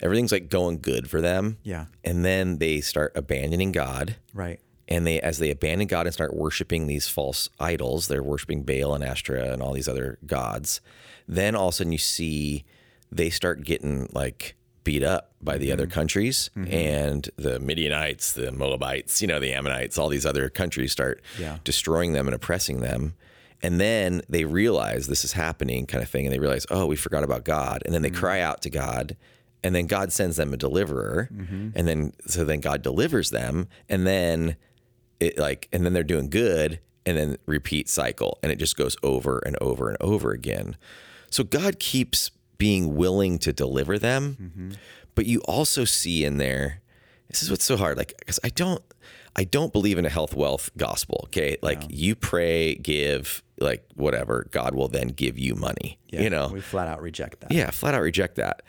[0.02, 1.58] everything's like going good for them.
[1.64, 1.86] Yeah.
[2.04, 6.36] and then they start abandoning God right and they as they abandon God and start
[6.36, 10.82] worshiping these false idols, they're worshiping Baal and Ashtoreth and all these other gods.
[11.28, 12.66] Then all of a sudden you see
[13.12, 15.94] they start getting like beat up by the other mm-hmm.
[15.94, 16.74] countries mm-hmm.
[16.74, 21.58] and the Midianites, the Moabites, you know, the Ammonites, all these other countries start Yeah.
[21.64, 23.14] destroying them and oppressing them.
[23.62, 26.98] And then they realize this is happening kind of thing and they realize, "Oh, we
[26.98, 28.20] forgot about God." And then they mm-hmm.
[28.20, 29.16] cry out to God
[29.64, 31.30] and then God sends them a deliverer,
[31.74, 34.58] and then so then God delivers them, and then
[35.20, 38.98] it like and then they're doing good, and then repeat cycle, and it just goes
[39.02, 40.76] over and over and over again.
[41.30, 42.30] So God keeps
[42.64, 44.72] being willing to deliver them, mm-hmm.
[45.16, 46.80] but you also see in there.
[47.28, 48.82] This is what's so hard, like because I don't.
[49.36, 51.22] I don't believe in a health wealth gospel.
[51.26, 51.58] Okay.
[51.62, 55.98] Like you pray, give, like whatever, God will then give you money.
[56.08, 58.62] yeah you know, we flat out reject that yeah, flat out reject that.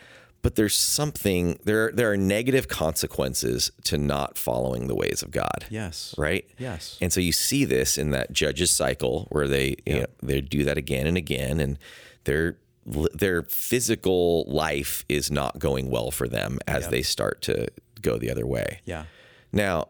[0.43, 1.93] But there's something there.
[1.93, 5.67] There are negative consequences to not following the ways of God.
[5.71, 6.45] yes Right.
[6.59, 6.99] Yes.
[7.01, 10.65] And so you see this in that judges cycle where they you know, they do
[10.65, 11.79] that again and again, and
[12.25, 17.69] their their physical life is not going well for them as they start to
[18.03, 18.81] go the other way.
[18.85, 19.05] yeah
[19.53, 19.89] Now,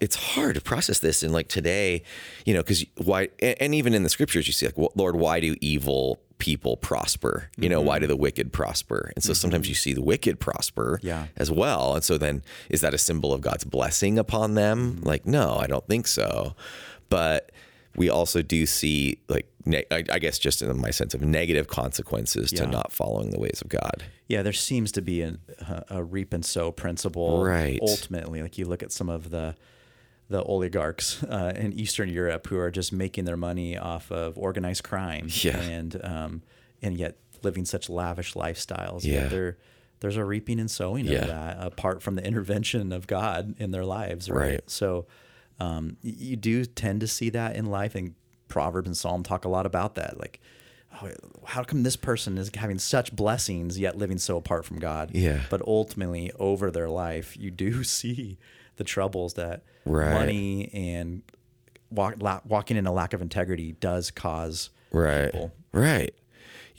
[0.00, 2.02] it's hard to process this in like today,
[2.46, 5.40] you know, because why, and and even in the scriptures, you see like, Lord, why
[5.40, 7.50] do evil people prosper?
[7.56, 8.10] You know, why do mm-hmm.
[8.10, 9.12] the wicked prosper?
[9.14, 9.70] And so sometimes mm-hmm.
[9.70, 11.26] you see the wicked prosper Yeah.
[11.36, 11.94] as well.
[11.94, 14.94] And so then is that a symbol of God's blessing upon them?
[14.94, 15.06] Mm-hmm.
[15.06, 16.56] Like, no, I don't think so.
[17.10, 17.52] But
[17.96, 21.66] we also do see like, ne- I, I guess just in my sense of negative
[21.68, 24.04] consequences to not following the ways of God.
[24.28, 25.36] Yeah, there seems to be a,
[25.88, 27.42] a reap and sow principle.
[27.44, 27.78] Right.
[27.82, 29.54] Ultimately, like you look at some of the
[30.28, 34.84] the oligarchs uh, in Eastern Europe who are just making their money off of organized
[34.84, 35.26] crime.
[35.28, 35.58] Yeah.
[35.60, 36.42] And um,
[36.80, 39.02] and yet living such lavish lifestyles.
[39.04, 39.26] Yeah.
[39.98, 41.18] There's a reaping and sowing Yeah.
[41.22, 44.30] of that apart from the intervention of God in their lives.
[44.30, 44.50] Right.
[44.52, 44.70] Right.
[44.70, 45.06] So
[45.60, 48.14] um, you do tend to see that in life, and
[48.48, 50.18] Proverbs and Psalm talk a lot about that.
[50.18, 50.40] Like,
[51.02, 51.10] oh,
[51.46, 55.10] how come this person is having such blessings yet living so apart from God?
[55.12, 55.42] Yeah.
[55.50, 58.38] But ultimately, over their life, you do see
[58.76, 60.12] the troubles that Right.
[60.12, 61.22] money and
[61.90, 65.52] walk, la- walking in a lack of integrity does cause right people.
[65.72, 66.12] right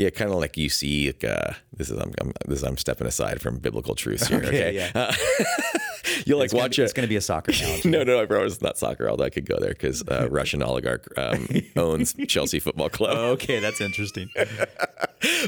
[0.02, 2.78] yeah kind of like you see like uh this is I'm, I'm this is i'm
[2.78, 4.92] stepping aside from biblical truths here okay, yeah.
[4.96, 5.14] Uh,
[6.26, 7.52] you'll like It's watch it it's going to be a soccer
[7.86, 9.10] no, no, I promise it's not soccer.
[9.10, 13.18] Although I could go there because uh, Russian oligarch um, owns Chelsea Football Club.
[13.18, 14.30] okay, that's interesting.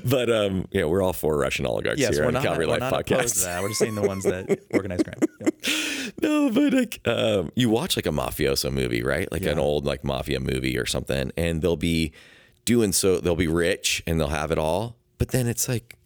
[0.05, 2.93] But um, yeah, we're all for Russian oligarchs Yes, here on not, Calvary Life not
[2.93, 3.61] opposed to podcast.
[3.61, 5.19] We're just saying the ones that organize crime.
[6.21, 9.31] No, but like um, you watch like a mafioso movie, right?
[9.31, 12.13] Like an old like mafia movie or something, and they'll be
[12.65, 13.19] doing so.
[13.19, 15.97] They'll be rich and they'll have it all, but then it's like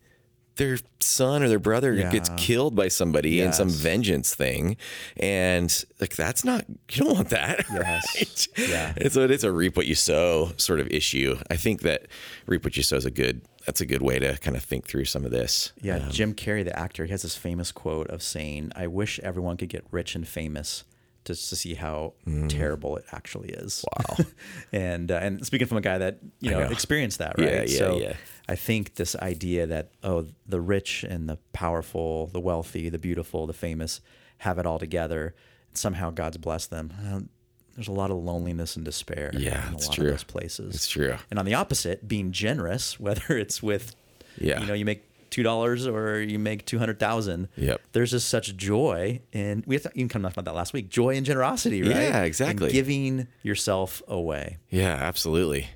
[0.57, 4.75] their son or their brother gets killed by somebody in some vengeance thing,
[5.15, 7.65] and like that's not you don't want that.
[7.71, 8.15] Yes.
[8.57, 8.69] right?
[8.69, 8.93] Yeah.
[8.97, 11.37] And so it's a reap what you sow sort of issue.
[11.51, 12.07] I think that
[12.47, 13.41] reap what you sow is a good.
[13.65, 15.73] That's a good way to kind of think through some of this.
[15.81, 19.19] Yeah, um, Jim Carrey, the actor, he has this famous quote of saying, "I wish
[19.19, 20.85] everyone could get rich and famous
[21.27, 22.13] just to see how
[22.49, 23.85] terrible it actually is.
[23.99, 24.19] Mm.
[24.19, 24.25] Wow.
[24.71, 26.69] and uh, and speaking from a guy that you know, know.
[26.69, 27.69] experienced that, right?
[27.69, 28.13] yeah, so yeah.
[28.49, 33.45] I think this idea that oh, the rich and the powerful, the wealthy, the beautiful,
[33.45, 34.01] the famous
[34.39, 35.35] have it all together.
[35.69, 36.93] And Somehow God's blessed them.
[37.05, 37.29] Um,
[37.75, 40.05] there's a lot of loneliness and despair Yeah, in a it's lot true.
[40.05, 40.73] of those places.
[40.75, 41.15] It's true.
[41.29, 43.95] And on the opposite, being generous, whether it's with,
[44.39, 44.59] Yeah.
[44.61, 45.03] you know, you make
[45.37, 47.47] two dollars or you make two hundred thousand.
[47.57, 47.79] Yep.
[47.91, 50.73] There's just such joy, and we have to, even kind of talked about that last
[50.73, 50.89] week.
[50.89, 51.91] Joy and generosity, right?
[51.91, 52.71] Yeah, And exactly.
[52.71, 54.57] giving yourself away.
[54.71, 55.67] Yeah, absolutely.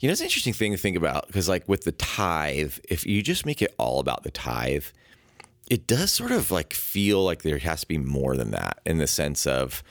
[0.00, 3.06] You know, it's an interesting thing to think about because, like, with the tithe, if
[3.06, 4.84] you just make it all about the tithe,
[5.70, 8.98] it does sort of like feel like there has to be more than that in
[8.98, 9.84] the sense of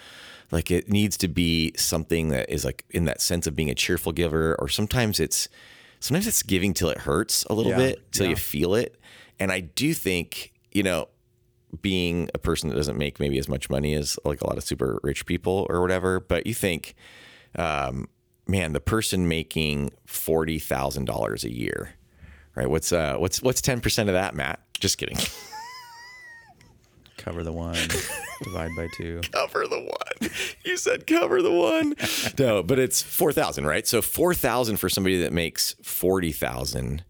[0.52, 3.76] like it needs to be something that is like in that sense of being a
[3.76, 5.48] cheerful giver, or sometimes it's
[6.02, 9.00] sometimes it's giving till it hurts a little Yeah, bit till you feel it.
[9.40, 11.10] And I do think, you know,
[11.82, 14.64] being a person that doesn't make maybe as much money as like a lot of
[14.64, 16.96] super rich people or whatever, but you think,
[17.58, 18.08] um,
[18.48, 21.92] man, the person making forty thousand dollars a year,
[22.56, 22.70] right?
[22.70, 24.60] What's uh, what's what's ten percent of that, Matt?
[24.80, 25.18] Just kidding.
[27.18, 27.78] Cover the one,
[28.44, 29.22] divide by two.
[29.32, 30.32] cover the one.
[30.64, 31.96] You said cover the one.
[32.38, 33.88] No, but it's four thousand, right?
[33.88, 37.04] So four thousand for somebody that makes forty thousand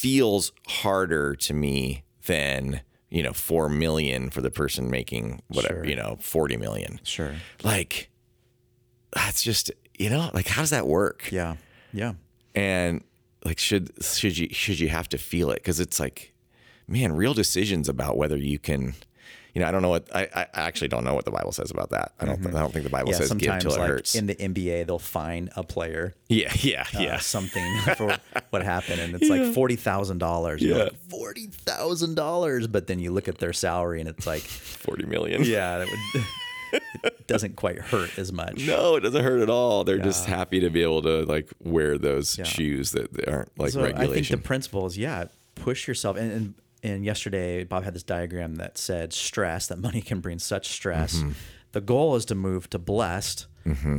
[0.00, 2.80] feels harder to me than
[3.10, 5.86] you know four million for the person making whatever Sure.
[5.86, 7.00] you know forty million.
[7.02, 7.34] Sure.
[7.64, 8.10] Like
[9.12, 11.30] that's just you know like how does that work?
[11.32, 11.56] Yeah.
[11.92, 12.12] Yeah.
[12.54, 13.02] and
[13.44, 16.34] like should should you should you have to feel it because it's like
[16.86, 18.94] man real decisions about whether you can
[19.58, 21.70] you know i don't know what i, I actually don't know what the bible says
[21.72, 23.22] about that i don't i don't think the bible Mm-hmm.
[23.22, 23.28] Yeah.
[23.28, 26.84] says give till it like hurts in the NBA, they'll fine a player yeah yeah
[26.94, 27.64] uh, yeah something
[27.96, 28.16] for
[28.50, 30.62] what happened, and it's like forty thousand dollars.
[30.62, 30.76] Yeah.
[30.84, 35.06] Like, forty thousand dollars, but then you look at their salary, and it's like, 40
[35.06, 36.24] million yeah, that would.
[37.04, 38.66] it doesn't quite hurt as much.
[38.66, 41.96] no it doesn't hurt at all they're just happy to be able to like wear
[41.98, 46.16] those shoes that aren't like so I think the principle is yeah, push yourself.
[46.16, 50.38] And, and and yesterday Bob had this diagram that said stress that money can bring
[50.38, 51.16] such stress.
[51.16, 51.32] Mm-hmm.
[51.72, 53.46] The goal is to move to blessed,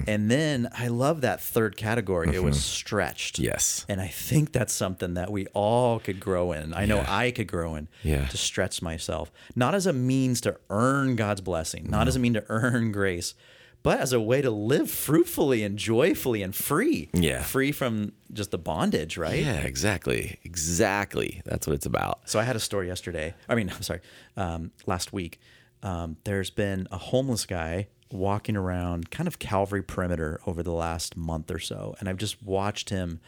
[0.08, 2.34] and then I love that third category.
[2.36, 3.36] It was stretched.
[3.36, 3.44] Mm-hmm.
[3.44, 3.86] Yes.
[3.88, 6.74] and I think that's something that we all could grow in.
[6.74, 7.88] I know I could grow in.
[8.02, 8.26] Yeah.
[8.26, 12.34] to stretch myself, not as a means to earn God's blessing, not as a mean
[12.34, 13.36] to earn grace.
[13.82, 17.10] But as a way to live fruitfully and joyfully and free.
[17.14, 17.44] Yeah.
[17.44, 19.40] Free from just the bondage, right?
[19.42, 23.34] yeah exactly exactly that's what it's about So I had a story yesterday.
[23.48, 24.02] I mean, I'm sorry,
[24.38, 25.40] um, last week.
[25.82, 31.16] Um, there's been a homeless guy walking around kind of Calvary perimeter over the last
[31.16, 33.20] month or so, and I've just watched him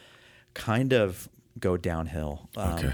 [0.54, 2.48] kind of go downhill.
[2.56, 2.92] Um, Okay.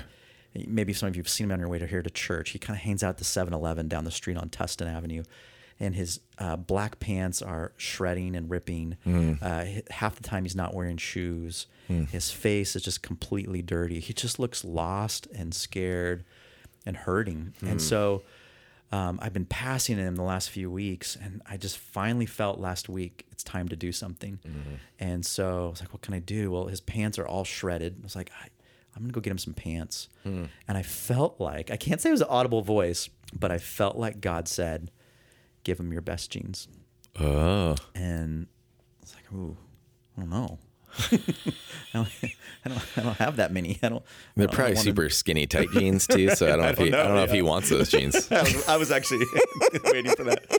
[0.66, 2.50] Maybe some of you have seen him on your way to here to church.
[2.50, 5.22] He kind of hangs out the 7-Eleven down the street on Tustin Avenue,
[5.80, 8.96] and his uh, black pants are shredding and ripping.
[9.42, 11.66] Uh, half the time he's not wearing shoes.
[11.88, 13.98] His face is just completely dirty.
[14.00, 16.24] He just looks lost and scared
[16.84, 17.54] and hurting.
[17.62, 18.22] And so
[18.92, 22.88] um, I've been passing him the last few weeks, and I just finally felt last
[22.88, 24.38] week it's time to do something.
[24.98, 27.96] And so I was like, "What can I do?" Well, his pants are all shredded.
[28.00, 28.48] I was like, I,
[28.96, 32.12] "I'm gonna go get him some pants." And I felt like I can't say it
[32.12, 34.90] was an audible voice, but I felt like God said,
[35.68, 36.66] "Give him your best jeans."
[37.20, 38.46] oh And
[39.02, 39.54] it's like, "Ooh,
[40.16, 40.58] I don't know."
[41.12, 41.18] I,
[41.92, 42.08] don't,
[42.64, 42.82] I don't.
[42.96, 43.78] I don't have that many.
[43.82, 44.02] I don't.
[44.34, 46.86] they're I don't probably super skinny tight jeans too so i don't know if he
[46.86, 49.26] i don't know if he wants those jeans I was, I was actually
[49.84, 50.58] waiting for that.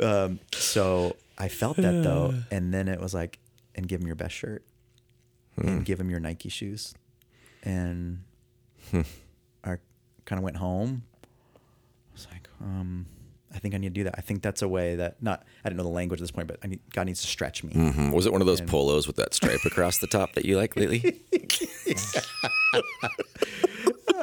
[0.00, 3.38] Um, so I felt that though, and then it was like,
[3.76, 4.64] and give him your best shirt,
[5.56, 6.94] and give him your Nike shoes,
[7.62, 8.24] and
[8.92, 9.76] I
[10.24, 11.04] kind of went home.
[11.14, 13.06] I was like, um,
[13.54, 14.14] I think I need to do that.
[14.18, 16.48] I think that's a way that not I didn't know the language at this point,
[16.48, 17.72] but I need, God needs to stretch me.
[17.72, 18.12] Mhm.
[18.12, 20.76] was it one of those polos with that stripe across the top that you like
[20.76, 21.20] lately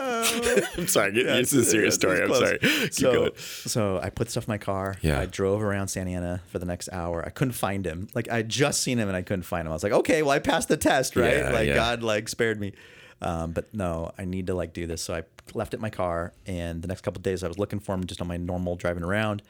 [0.02, 2.58] i'm sorry it's a serious story i'm sorry
[2.90, 3.32] Keep so, going.
[3.38, 4.96] so I put stuff in my car.
[5.02, 5.20] Yeah.
[5.20, 7.24] I drove around Santa Ana for the next hour.
[7.26, 8.08] I couldn't find him.
[8.16, 9.72] Like I just seen him and I couldn't find him.
[9.72, 11.38] I was like, okay, well I passed the test, right?
[11.38, 11.76] Yeah, like yeah.
[11.76, 12.74] God like spared me.
[13.22, 15.02] Um, but no, I need to like do this.
[15.02, 17.58] So I left it in my car, and the next couple of days I was
[17.60, 19.42] looking for him just on my normal driving around,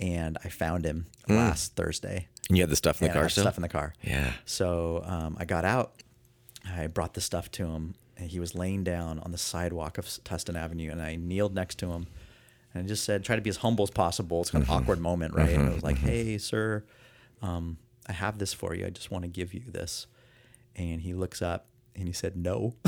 [0.00, 2.28] and I found him last Thursday.
[2.48, 3.44] And you had the stuff in the And I car had still?
[3.44, 3.92] stuff in the car.
[4.02, 4.32] Yeah.
[4.46, 6.02] So um, I got out.
[6.74, 10.06] I brought the stuff to him, and he was laying down on the sidewalk of
[10.06, 12.06] Tustin Avenue, and I kneeled next to him,
[12.72, 14.40] and I just said, try to be as humble as possible.
[14.40, 15.50] It's kind of an awkward moment, right?
[15.50, 16.84] and I was like, "Hey, sir,
[17.42, 18.86] um, I have this for you.
[18.86, 20.06] I just want to give you this."
[20.76, 21.66] And he looks up
[21.98, 22.74] and he said, "No."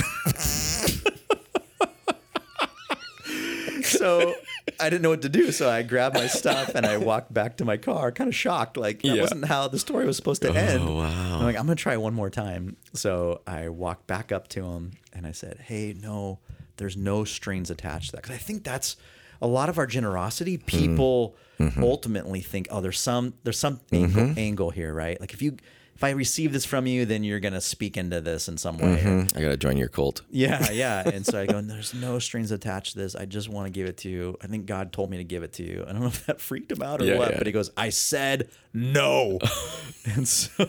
[3.83, 4.35] so
[4.79, 7.59] I didn't know what to do, so I grabbed my stuff and I walked back
[7.59, 8.77] to my car, kind of shocked.
[8.77, 9.23] Like that Yeah.
[9.23, 10.83] wasn't how the story was supposed to end.
[10.83, 11.39] Oh, wow.
[11.39, 12.77] I'm like, I'm gonna try one more time.
[12.95, 16.39] So I walked back up to him and I said, Hey, no,
[16.77, 18.23] there's no strings attached to that.
[18.23, 18.97] Because I think that's
[19.43, 20.57] a lot of our generosity.
[20.57, 20.65] Hmm.
[20.65, 21.83] People mm-hmm.
[21.83, 24.39] ultimately think, oh, there's some there's some angle, mm-hmm.
[24.39, 25.21] angle here, right?
[25.21, 25.57] Like if you
[26.01, 29.03] if I receive this from you, then you're gonna speak into this in some way.
[29.05, 30.23] or- I gotta join your cult.
[30.31, 31.07] yeah, yeah.
[31.07, 33.15] And so I go, there's no strings attached to this.
[33.15, 34.39] I just want to give it to you.
[34.43, 35.85] I think God told me to give it to you.
[35.87, 37.37] I don't know if that freaked him out or Yeah, what, yeah.
[37.39, 39.39] but he goes, I said no.
[40.07, 40.67] and so,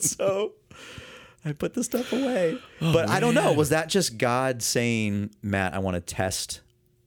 [0.00, 0.52] so
[1.42, 2.58] I put the stuff away.
[2.82, 3.54] Oh, but I don't know.
[3.54, 6.60] Was that just God saying, Matt, I want to test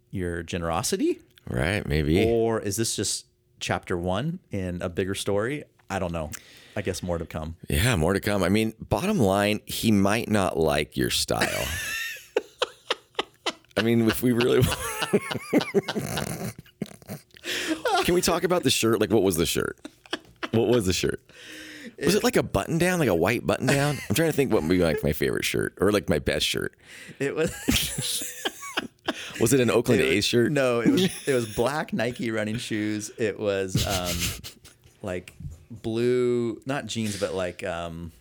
[0.10, 1.20] your generosity?
[1.48, 1.88] Right?
[1.88, 2.26] Maybe.
[2.28, 3.28] Or is this just
[3.60, 5.66] chapter one in a bigger story?
[5.88, 6.32] I don't know.
[6.78, 7.56] I guess more to come.
[7.68, 8.44] Yeah, more to come.
[8.44, 11.66] I mean, bottom line, he might not like your style.
[13.76, 14.62] I mean, if we really
[18.04, 19.02] Can we talk about the shirt?
[19.02, 19.78] Like what was the shirt?
[20.52, 21.22] What was the shirt?
[22.04, 23.98] Was it like a button down, like a white button down?
[24.08, 26.46] I'm trying to think what would be like my favorite shirt or like my best
[26.46, 26.76] shirt.
[27.20, 28.34] It was.
[29.40, 30.52] Was it an Oakland It was- A's shirt?
[30.52, 33.10] No, it was it was black Nike running shoes.
[33.18, 34.16] It was um,
[35.02, 35.34] like
[35.70, 38.12] blue, not jeans, but like um,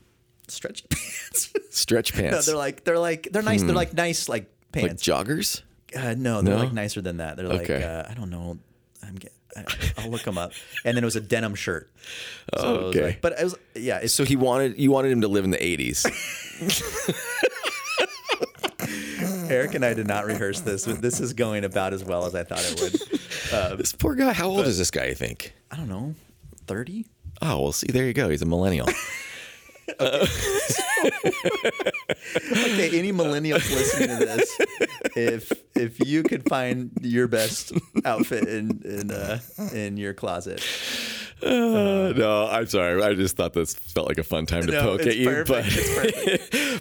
[0.49, 1.53] stretchy pants.
[1.71, 2.47] Stretch no, pants.
[2.47, 3.63] they're like they're like they're nice.
[3.63, 5.03] They're like nice like like pants.
[5.03, 5.63] joggers?
[5.97, 6.63] uh, no, they're No?
[6.65, 7.37] like nicer than that.
[7.37, 7.83] They're like Okay.
[7.83, 8.59] uh, I don't know.
[9.07, 9.65] I'm get, I,
[9.99, 10.53] I'll look them up.
[10.85, 11.91] And then it was a denim shirt.
[12.59, 13.03] So it Okay.
[13.05, 13.99] like- but it was yeah.
[13.99, 16.05] It's So he wanted you wanted him to live in the 80s.
[19.51, 20.87] Eric and I did not rehearse this.
[20.87, 23.79] but This is going about as well as I thought it would.
[23.79, 25.55] this poor guy, how old is this guy, you think?
[25.71, 26.15] I don't know,
[26.67, 27.07] thirty.
[27.43, 28.29] Oh, well, see, there you go.
[28.29, 28.89] He's a millennial.
[32.53, 34.59] Okay, any millennials listening to this,
[35.17, 37.73] if if you could find your best
[38.05, 39.39] outfit in in uh,
[39.73, 40.63] in your closet,
[41.43, 43.03] Uh, no, I'm sorry.
[43.03, 45.65] I just thought this felt like a fun time to No, poke at you, but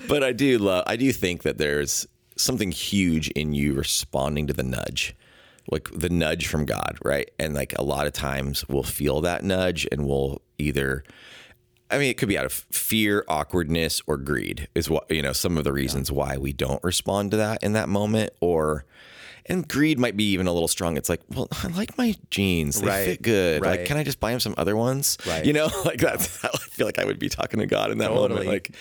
[0.07, 0.83] but I do love.
[0.87, 5.15] I do think that there's something huge in you responding to the nudge,
[5.71, 7.29] like the nudge from God, right?
[7.39, 11.03] And like a lot of times we'll feel that nudge, and we'll either.
[11.91, 14.67] I mean, it could be out of fear, awkwardness, or greed.
[14.75, 15.33] Is what you know.
[15.33, 18.85] Some of the reasons why we don't respond to that in that moment, or
[19.47, 20.97] and greed might be even a little strong.
[20.97, 23.61] It's like, well, I like my jeans; they Right, fit good.
[23.61, 23.79] right.
[23.79, 25.19] Like, can I just buy him some other ones?
[25.27, 25.45] Right.
[25.45, 26.43] You know, like that's.
[26.43, 28.29] I feel like I would be talking to God in that Totally.
[28.29, 28.47] moment.
[28.47, 28.71] Like,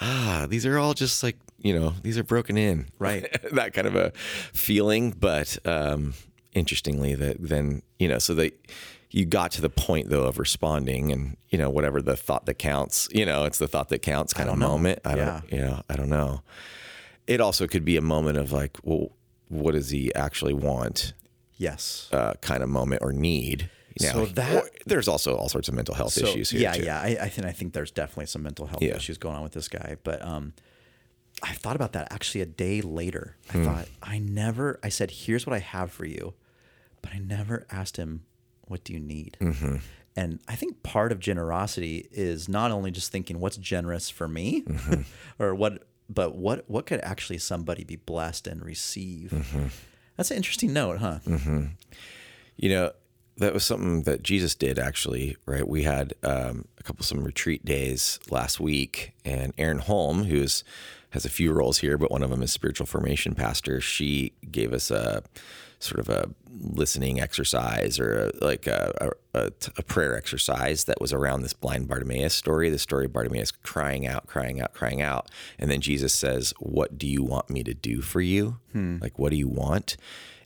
[0.00, 2.86] ah, these are all just like you know, these are broken in.
[3.00, 3.28] Right.
[3.52, 4.12] that kind of a
[4.52, 5.10] feeling.
[5.10, 6.14] But um,
[6.52, 8.58] interestingly, that then you know, so that
[9.10, 12.54] you got to the point though of responding, and you know, whatever the thought that
[12.54, 13.08] counts.
[13.12, 14.68] You know, it's the thought that counts kind of know.
[14.68, 15.00] moment.
[15.04, 15.26] I don't.
[15.26, 15.40] Yeah.
[15.50, 16.42] You know, I don't know.
[17.26, 19.12] It also could be a moment of like, well,
[19.48, 21.12] what does he actually want?
[21.56, 22.08] yes.
[22.12, 23.70] uh, kind of moment or need.
[24.00, 26.62] Now, So that- or there's also all sorts of mental health So, issues here.
[26.62, 26.82] yeah, too.
[26.82, 27.00] yeah.
[27.00, 28.96] I, I think I think there's definitely some mental health Yeah.
[28.96, 29.96] issues going on with this guy.
[30.02, 30.54] But um,
[31.42, 33.36] I thought about that actually a day later.
[33.50, 33.64] I Hmm.
[33.64, 34.80] thought I never.
[34.82, 36.34] I said, "Here's what I have for you,"
[37.02, 38.24] but I never asked him,
[38.62, 39.76] "What do you need?" Mm-hmm.
[40.14, 44.62] And I think part of generosity is not only just thinking what's generous for me,
[44.62, 45.02] Mm-hmm.
[45.42, 49.30] or what, but what what could actually somebody be blessed and receive.
[49.30, 49.66] Mm-hmm.
[50.16, 51.20] That's an interesting note, huh?
[52.56, 52.92] You know,
[53.38, 55.66] that was something that Jesus did actually, right?
[55.66, 60.64] We had um, a couple some retreat days last week, and Erin Holm, who's
[61.10, 63.80] has a few roles here, but one of them is spiritual formation pastor.
[63.80, 65.22] She gave us a
[65.82, 70.84] sort of a listening exercise or a, like uh, a, a, a, a prayer exercise
[70.84, 74.72] that was around this blind Bartimaeus story, the story of Bartimaeus crying out, crying out,
[74.72, 75.30] crying out.
[75.58, 78.58] And then Jesus says, What do you want me to do for you?
[78.72, 78.98] Hmm.
[79.00, 79.96] Like, what do you want?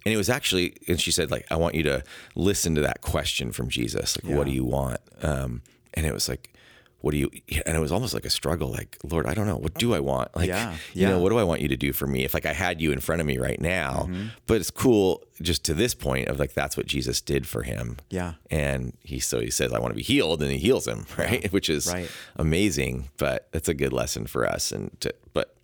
[0.05, 2.05] And it was actually, and she said, like, I want you to
[2.37, 4.17] listen to that question from Jesus.
[4.23, 5.01] Like, what do you want?
[5.21, 5.63] Um,
[5.95, 6.55] and it was like,
[7.01, 7.31] what do you,
[7.67, 8.69] and it was almost like a struggle.
[8.71, 9.57] Like, Lord, I don't know.
[9.57, 10.35] What do I want?
[10.35, 11.13] Like, Yeah, you know.
[11.15, 11.23] Mm-hmm.
[11.23, 12.25] what do I want you to do for me?
[12.25, 14.09] If like I had you in front of me right now,
[14.47, 17.99] but it's cool just to this point of like, that's what Jesus did for him.
[18.11, 18.35] Yeah.
[18.51, 21.07] And he, so he says, I want to be healed and he heals him.
[21.19, 21.51] Right.
[21.53, 22.11] Which is Right.
[22.37, 24.73] amazing, but that's a good lesson for us.
[24.73, 25.56] And to, but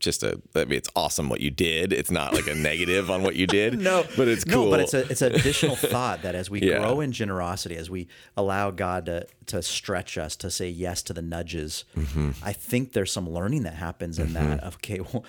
[0.00, 1.92] just a, I mean, it's awesome what you did.
[1.92, 3.78] It's not like a negative on what you did.
[3.80, 4.64] No, but it's cool.
[4.66, 6.78] No, but it's a it's an additional thought that as we Yeah.
[6.80, 11.12] grow in generosity, as we allow God to to stretch us to say yes to
[11.12, 12.30] the nudges, Mm-hmm.
[12.42, 14.60] I think there's some learning that happens in that.
[14.60, 15.24] Of okay, well,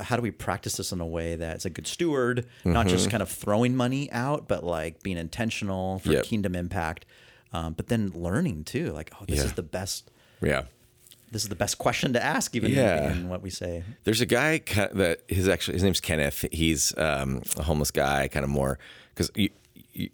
[0.00, 2.96] how do we practice this in a way that's a good steward, not Mm-hmm.
[2.96, 6.24] just kind of throwing money out, but like being intentional for Yep.
[6.24, 7.06] kingdom impact,
[7.52, 9.44] um, but then learning too, like oh, this Yeah.
[9.44, 10.10] is the best
[10.42, 10.62] yeah.
[11.30, 13.12] This is the best question to ask, even Yeah.
[13.12, 13.84] in what we say.
[14.04, 14.58] There's a guy
[14.92, 16.44] that his actually his name's Kenneth.
[16.52, 18.78] He's um, a homeless guy, kind of more
[19.14, 19.30] because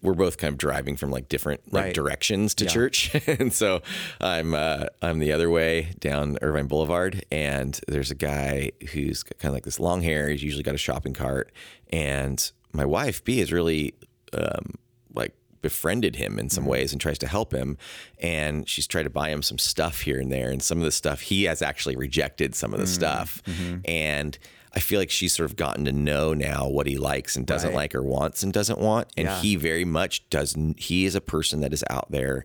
[0.01, 1.95] we're both kind of driving from like different like Right.
[1.95, 2.71] directions to Yeah.
[2.71, 3.83] church, and so
[4.21, 9.51] I'm uh, I'm the other way down Irvine Boulevard, and there's a guy who's kind
[9.51, 10.31] of like this long hair.
[10.31, 11.53] He's usually got a shopping cart,
[11.91, 13.95] and my wife B is really
[14.33, 14.75] um,
[15.15, 15.35] like
[15.65, 16.71] befriended him in some mm-hmm.
[16.71, 17.77] ways and tries to help him.
[18.21, 20.51] And she's tried to buy him some stuff here and there.
[20.51, 22.95] And some of the stuff he has actually rejected some of the mm-hmm.
[22.95, 23.43] stuff.
[23.47, 23.79] Mm-hmm.
[23.87, 24.39] And
[24.77, 27.71] I feel like she's sort of gotten to know now what he likes and doesn't
[27.71, 27.77] Right.
[27.77, 29.09] like or wants and doesn't want.
[29.17, 29.41] And Yeah.
[29.41, 32.45] he very much does he is a person that is out there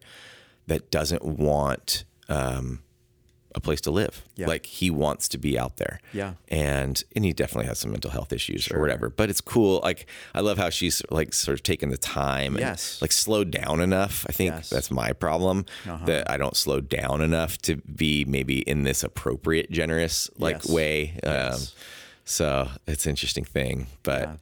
[0.67, 2.81] that doesn't want um,
[3.55, 4.47] a place to live Yeah.
[4.47, 6.33] like he wants to be out there Yeah.
[6.49, 10.05] and and he definitely has some mental health issues or whatever but it's cool like
[10.35, 13.01] i love how she's like sort of taken the time and Yes.
[13.01, 14.69] like slowed down enough i think Yes.
[14.69, 16.05] that's my problem Uh-huh.
[16.05, 20.69] that i don't slow down enough to be maybe in this appropriate generous like Yes.
[20.69, 21.59] way um
[22.25, 24.35] so it's an interesting thing but Yeah.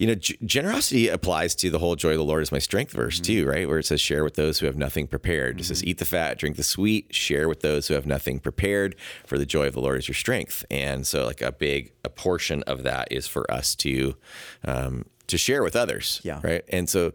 [0.00, 2.92] You know, g- generosity applies to the whole joy of the Lord is my strength
[2.92, 3.24] verse Mm-hmm.
[3.44, 3.68] too, right?
[3.68, 5.60] Where it says, share with those who have nothing prepared.
[5.60, 8.96] It says, eat the fat, drink the sweet, share with those who have nothing prepared,
[9.26, 10.64] for the joy of the Lord is your strength.
[10.70, 14.16] And so, like a big a portion of that is for us to
[14.64, 16.40] um, to share with others, Yeah.
[16.42, 16.64] right?
[16.70, 17.12] And so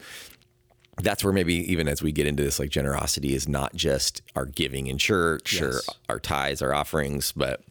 [1.02, 4.46] that's where maybe even as we get into this, like generosity is not just our
[4.46, 7.62] giving in church or our tithes, our offerings, but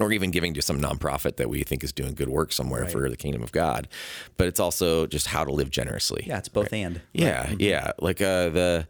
[0.00, 3.10] or even giving to some nonprofit that we think is doing good work somewhere for
[3.10, 3.88] the kingdom of God.
[4.38, 6.24] But it's also just how to live generously.
[6.26, 7.02] Yeah, it's both and.
[7.12, 7.92] Yeah, yeah.
[7.98, 8.88] Like uh, the,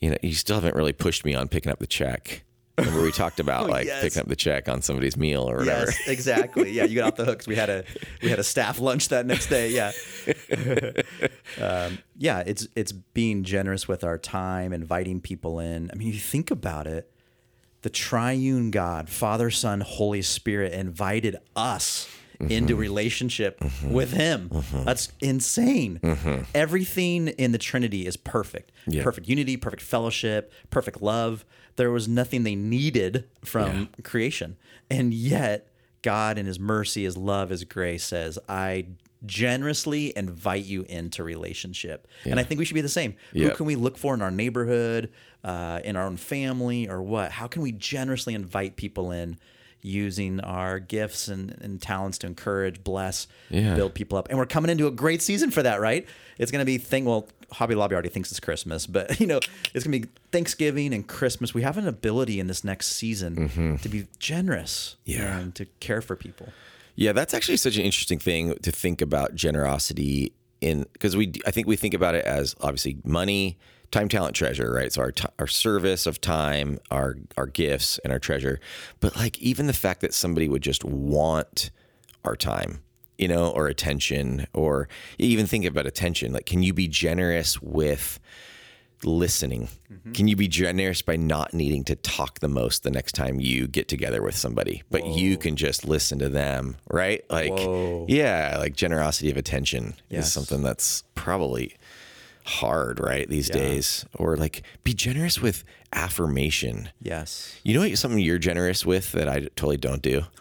[0.00, 2.42] you know, you still haven't really pushed me on picking up the check.
[2.78, 4.02] Remember we talked about like Oh, yes.
[4.02, 5.90] picking up the check on somebody's meal or whatever.
[5.90, 6.72] Yes, exactly.
[6.72, 7.46] Yeah, you got off the hooks.
[7.46, 7.84] We had a
[8.22, 9.70] we had a staff lunch that next day.
[9.70, 9.92] Yeah,
[11.60, 12.42] um, yeah.
[12.46, 15.90] It's it's being generous with our time, inviting people in.
[15.92, 17.10] I mean, if you think about it,
[17.84, 22.08] the Triune God, Father, Son, Holy Spirit, invited us
[22.40, 22.80] into mm-hmm.
[22.80, 23.92] relationship mm-hmm.
[23.92, 24.48] with Him.
[24.48, 24.84] Mm-hmm.
[24.84, 26.00] That's insane.
[26.54, 28.72] Everything in the Trinity is perfect.
[28.86, 29.02] Yeah.
[29.02, 31.44] Perfect unity, perfect fellowship, perfect love.
[31.76, 34.56] There was nothing they needed from creation.
[34.88, 35.68] And yet,
[36.00, 38.86] God, in His mercy, His love, His grace, says, I
[39.26, 42.06] generously invite you into relationship.
[42.24, 43.14] And I think we should be the same.
[43.32, 43.48] Yeah.
[43.48, 45.10] Who can we look for in our neighborhood,
[45.42, 47.32] uh, in our own family, or what?
[47.32, 49.38] How can we generously invite people in?
[49.86, 53.74] Using our gifts and, and talents to encourage, bless, Yeah.
[53.74, 56.08] build people up, and we're coming into a great season for that, right?
[56.38, 57.04] It's going to be thing.
[57.04, 59.40] Well, Hobby Lobby already thinks it's Christmas, but you know,
[59.74, 61.52] it's going to be Thanksgiving and Christmas.
[61.52, 65.20] We have an ability in this next season to be generous, Mm-hmm.
[65.20, 65.38] Yeah.
[65.38, 66.48] and to care for people.
[66.96, 71.50] Yeah, that's actually such an interesting thing to think about generosity in because we I
[71.50, 73.58] think we think about it as obviously money,
[73.90, 74.92] time, talent, treasure, right?
[74.92, 78.60] So our ti our service of time, our our gifts, and our treasure.
[79.00, 81.70] But like even the fact that somebody would just want
[82.24, 82.80] our time,
[83.18, 84.88] you know, or attention, or
[85.18, 86.32] even think about attention.
[86.32, 88.20] Like, can you be generous with?
[89.06, 89.68] Listening?
[89.92, 90.12] Mm-hmm.
[90.12, 93.66] Can you be generous by not needing to talk the most the next time you
[93.66, 97.22] get together with somebody, but you can just listen to them, right?
[97.30, 98.06] Like, Whoa.
[98.08, 100.26] yeah, like generosity of attention Yes.
[100.26, 101.76] is something that's probably
[102.46, 103.28] hard, right?
[103.28, 106.90] These days, or like be generous with affirmation.
[107.00, 107.56] Yes.
[107.62, 107.96] You know what?
[107.96, 110.22] Something you're generous with that I totally don't do.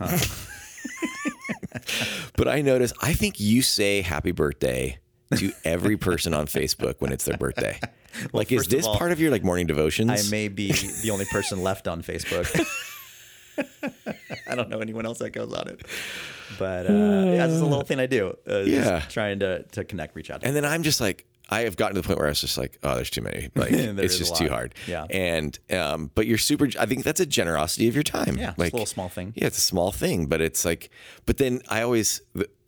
[2.35, 2.93] but I notice.
[3.01, 4.99] I think you say happy birthday
[5.37, 7.79] to every person on Facebook when it's their birthday.
[8.33, 10.09] like, is first of this all, part of your like morning devotions?
[10.11, 12.47] I may be the only person left on Facebook.
[14.47, 15.85] I don't know anyone else that goes on it,
[16.57, 18.35] but uh, yeah, it's a little thing I do.
[18.49, 18.99] Uh, Yeah.
[18.99, 20.41] just trying to to connect, reach out.
[20.41, 22.41] To and then I'm just like, I have gotten to the point where I was
[22.41, 23.49] just like, oh, there's too many.
[23.55, 24.73] Like, it's just too hard.
[24.87, 25.05] Yeah.
[25.09, 26.67] And um, but you're super.
[26.79, 28.35] I think that's a generosity of your time.
[28.37, 29.31] Yeah, it's a little small thing.
[29.35, 30.89] Yeah, it's a small thing, but it's like,
[31.25, 32.21] but then I always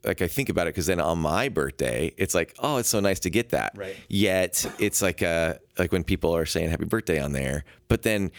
[0.04, 3.00] like I think about it because then on my birthday, it's like, oh, it's so
[3.00, 3.72] nice to get that.
[3.76, 3.96] Right.
[4.08, 8.30] Yet it's like uh like when people are saying happy birthday on there, but then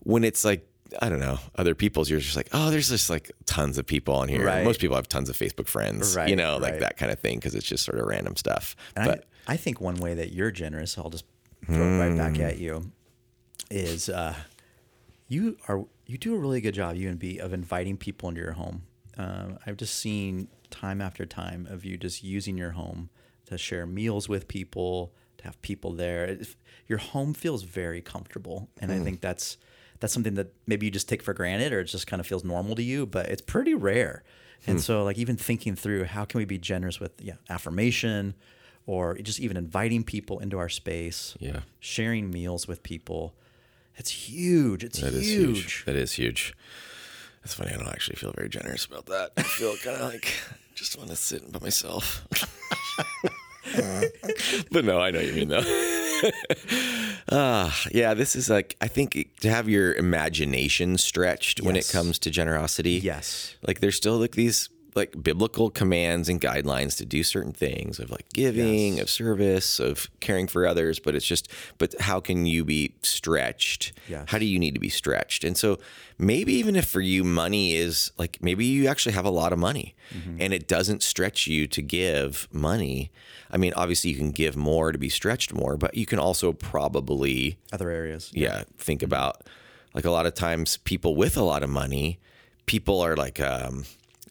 [0.00, 0.68] when it's like.
[1.02, 1.40] I don't know.
[1.56, 4.46] Other people's, you're just like, oh, there's just like tons of people on here.
[4.46, 4.64] Right.
[4.64, 6.80] Most people have tons of Facebook friends, right, you know, like right.
[6.80, 8.76] that kind of thing, because it's just sort of random stuff.
[8.94, 11.24] And but I, I think one way that you're generous, I'll just
[11.66, 12.42] throw it right back Hmm.
[12.42, 12.90] at you,
[13.70, 14.34] is uh,
[15.28, 18.40] you are you do a really good job, you and B, of inviting people into
[18.40, 18.82] your home.
[19.16, 23.08] Um, I've just seen time after time of you just using your home
[23.46, 26.24] to share meals with people, to have people there.
[26.26, 26.56] If-
[26.88, 29.00] your home feels very comfortable, and Hmm.
[29.00, 29.56] I think that's
[29.98, 32.44] that's something that maybe you just take for granted, or it just kind of feels
[32.44, 34.22] normal to you, but it's pretty rare.
[34.64, 34.72] Hmm.
[34.72, 38.34] And so, like even thinking through how can we be generous with yeah affirmation,
[38.86, 41.60] or just even inviting people into our space, Yeah.
[41.80, 43.34] sharing meals with people.
[43.96, 44.84] It's huge.
[44.84, 45.58] It's That is huge.
[45.58, 45.84] huge.
[45.86, 46.54] That is huge.
[47.44, 47.72] It's funny.
[47.72, 49.30] I don't actually feel very generous about that.
[49.36, 50.32] I feel kind of like
[50.74, 52.26] just want to sit by myself.
[54.70, 55.62] but no, I know what you mean though.
[57.28, 62.20] Ah, yeah, this is like I think to have your imagination stretched when it comes
[62.20, 63.00] to generosity.
[63.02, 63.56] Yes.
[63.66, 68.10] Like there's still like these like biblical commands and guidelines to do certain things of
[68.10, 69.02] like giving, Yes.
[69.02, 73.92] of service, of caring for others, but it's just but how can you be stretched?
[74.08, 74.24] Yes.
[74.28, 75.44] How do you need to be stretched?
[75.44, 75.78] And so
[76.18, 79.58] maybe even if for you money is like maybe you actually have a lot of
[79.58, 80.40] money Mm-hmm.
[80.40, 83.10] and it doesn't stretch you to give money.
[83.50, 86.52] I mean, obviously you can give more to be stretched more, but you can also
[86.52, 88.30] probably Other areas.
[88.32, 89.42] yeah, think about
[89.94, 92.20] like a lot of times people with a lot of money,
[92.66, 93.84] people are like um,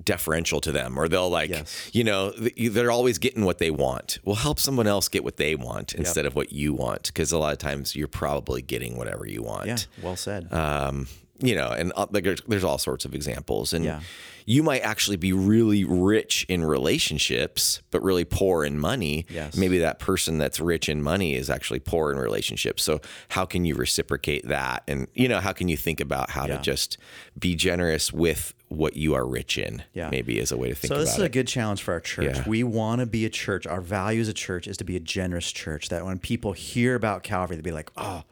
[0.03, 1.89] deferential to them, or they'll like, Yes.
[1.93, 4.19] you know, they're always getting what they want.
[4.23, 7.37] Well, help someone else get what they want instead of what you want, because a
[7.37, 9.67] lot of times you're probably getting whatever you want.
[9.67, 9.77] Yeah.
[10.03, 10.51] Well said.
[10.53, 11.07] Um,
[11.39, 13.99] you know, and uh, like there's, there's all sorts of examples, and Yeah.
[14.45, 19.25] you might actually be really rich in relationships, but really poor in money.
[19.29, 19.55] Yes.
[19.57, 22.83] Maybe that person that's rich in money is actually poor in relationships.
[22.83, 24.83] So how can you reciprocate that?
[24.87, 26.57] And you know, how can you think about how Yeah.
[26.57, 26.97] to just
[27.37, 29.83] be generous with what you are rich in?
[29.93, 30.09] Yeah.
[30.09, 31.05] Maybe is a way to think about it.
[31.05, 31.31] So this is a it.
[31.31, 32.37] good challenge for our church.
[32.37, 32.43] Yeah.
[32.47, 33.65] We want to be a church.
[33.67, 35.89] Our value as a church is to be a generous church.
[35.89, 38.23] That when people hear about Calvary, they'll be like, "Oh,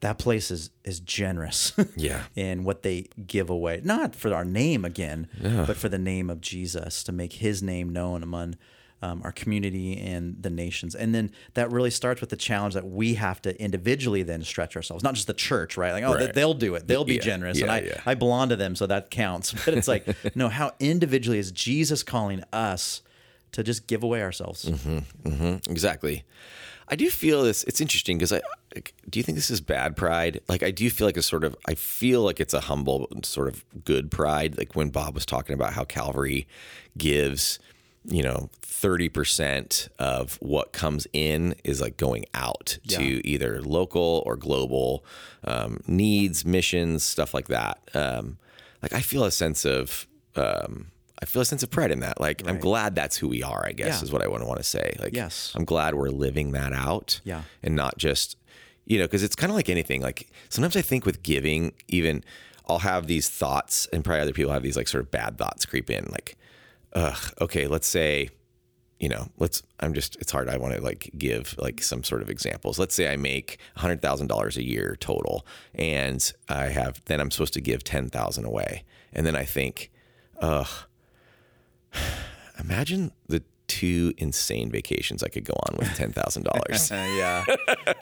[0.00, 2.22] that place is is generous." Yeah.
[2.34, 6.40] in what they give away, not for our name again, but for the name of
[6.40, 8.56] Jesus to make His name known among.
[9.02, 12.86] Um, our community and the nations, and then that really starts with the challenge that
[12.86, 15.92] we have to individually then stretch ourselves, not just the church, right?
[15.92, 16.34] Like, oh, Right.
[16.34, 18.00] they'll do it, they'll be Yeah, generous, and I, yeah.
[18.04, 19.54] I belong to them, so that counts.
[19.64, 20.04] But it's like,
[20.36, 23.00] no, how individually is Jesus calling us
[23.52, 24.70] to just give away ourselves?
[25.68, 26.24] Exactly.
[26.88, 27.62] I do feel this.
[27.64, 28.40] It's interesting because I
[29.08, 30.40] do you think this is bad pride?
[30.48, 33.48] Like I do feel like a sort of I feel like it's a humble sort
[33.48, 34.58] of good pride.
[34.58, 36.46] Like when Bob was talking about how Calvary
[36.98, 37.58] gives,
[38.04, 42.98] you know, thirty percent of what comes in is like going out Yeah.
[42.98, 45.04] to either local or global
[45.44, 47.78] um, needs, missions, stuff like that.
[47.94, 48.38] Um,
[48.82, 50.06] like I feel a sense of.
[50.36, 50.92] Um,
[51.22, 52.18] I feel a sense of pride in that.
[52.18, 53.66] Like I'm glad that's who we are.
[53.66, 54.04] I guess Yeah.
[54.04, 54.96] is what I want to want to say.
[54.98, 55.52] Like Yes.
[55.54, 57.20] I'm glad we're living that out.
[57.24, 57.42] Yeah.
[57.62, 58.38] And not just,
[58.86, 60.00] you know, because it's kind of like anything.
[60.00, 62.24] Like sometimes I think with giving, even
[62.70, 65.66] I'll have these thoughts, and probably other people have these like sort of bad thoughts
[65.66, 66.06] creep in.
[66.10, 66.36] Like,
[66.92, 68.30] ugh, okay, let's say,
[68.98, 70.48] you know, let's, I'm just, it's hard.
[70.48, 72.78] I want to like give like some sort of examples.
[72.78, 77.60] Let's say I make $100,000 a year total, and I have, then I'm supposed to
[77.60, 78.84] give 10,000 away.
[79.12, 79.90] And then I think,
[80.40, 80.68] ugh,
[82.58, 86.90] imagine the two insane vacations I could go on with ten thousand dollars.
[86.90, 87.44] yeah,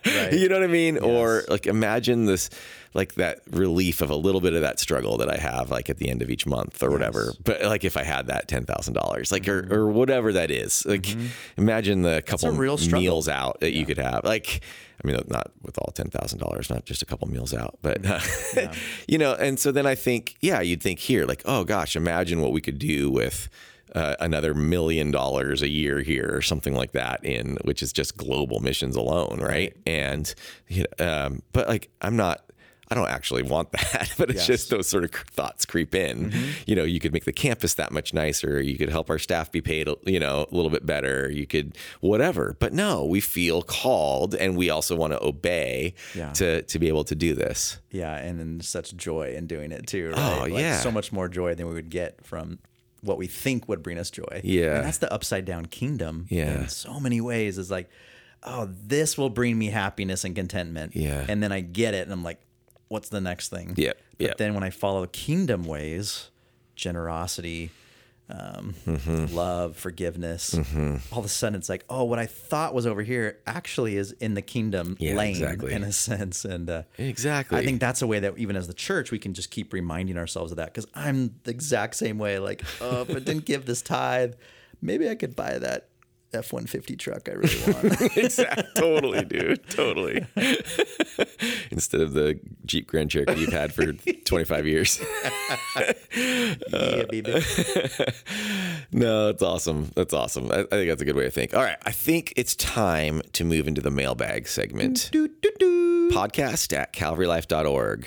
[0.06, 0.32] right.
[0.32, 0.96] You know what I mean?
[0.98, 2.48] Or like imagine this,
[2.94, 5.98] like that relief of a little bit of that struggle that I have, like at
[5.98, 7.34] the end of each month or whatever.
[7.44, 10.86] But like if I had that ten thousand dollars, like or, or whatever that is,
[10.86, 11.06] like
[11.56, 12.58] imagine the couple Mm-hmm.
[12.60, 13.00] real struggle.
[13.02, 14.24] meals out that you could have.
[14.24, 14.60] Like,
[15.04, 18.00] I mean, not with all ten thousand dollars, not just a couple meals out, but
[19.06, 19.34] you know.
[19.34, 22.60] And so then I think, yeah, you'd think here, like, oh gosh, imagine what we
[22.62, 23.48] could do with
[23.94, 28.16] uh, another million dollars a year here or something like that in which is just
[28.16, 30.34] global missions alone right, and
[30.68, 32.44] you know, um, but like i'm not
[32.90, 34.46] I don't actually want that, but it's Yes.
[34.46, 36.32] just those sort of thoughts creep in.
[36.66, 38.62] You know, you could make the campus that much nicer.
[38.62, 41.30] You could help our staff be paid, you know, a little bit better.
[41.30, 42.56] You could whatever.
[42.58, 46.32] But no, we feel called, and we also want to obey Yeah.
[46.32, 47.76] to to be able to do this.
[47.90, 50.08] yeah, and then such joy in doing it too.
[50.12, 50.38] Right?
[50.38, 50.78] Oh, Like, yeah.
[50.80, 52.58] so much more joy than we would get from
[53.00, 54.40] what we think would bring us joy.
[54.44, 54.76] Yeah.
[54.76, 56.26] and that's the upside down kingdom.
[56.28, 56.62] Yeah.
[56.62, 57.88] in so many ways is like,
[58.42, 60.96] oh, this will bring me happiness and contentment.
[60.96, 61.24] Yeah.
[61.28, 62.40] and then I get it, and I'm like,
[62.88, 63.74] what's the next thing?
[63.76, 63.92] Yeah.
[64.18, 64.36] But yep.
[64.38, 66.30] then when I follow kingdom ways,
[66.74, 67.70] generosity.
[68.30, 69.34] Um, Mm-hmm.
[69.34, 70.54] love, forgiveness.
[71.12, 74.12] All of a sudden, it's like, oh, what I thought was over here actually is
[74.12, 75.72] in the kingdom Yeah, lane, exactly.
[75.72, 76.44] in a sense.
[76.44, 77.56] And uh, Exactly.
[77.58, 80.18] I think that's a way that even as the church, we can just keep reminding
[80.18, 80.66] ourselves of that.
[80.74, 82.38] Because I'm the exact same way.
[82.38, 84.34] Like, oh, if I didn't give this tithe,
[84.82, 85.88] maybe I could buy that
[86.34, 88.16] F one fifty truck I really want.
[88.16, 88.64] exactly.
[88.74, 89.66] totally, dude.
[89.70, 90.26] Totally.
[91.70, 93.92] Instead of the Jeep Grand Cherokee you've had for
[94.24, 95.00] 25 years.
[96.14, 97.42] yeah, baby.
[98.92, 99.90] No, that's awesome.
[99.94, 100.50] That's awesome.
[100.50, 101.54] I, I think that's a good way to think.
[101.54, 101.78] All right.
[101.84, 105.08] I think it's time to move into the mailbag segment.
[105.12, 106.10] Doo, doo, doo.
[106.10, 108.06] Podcast at calvarylife.org.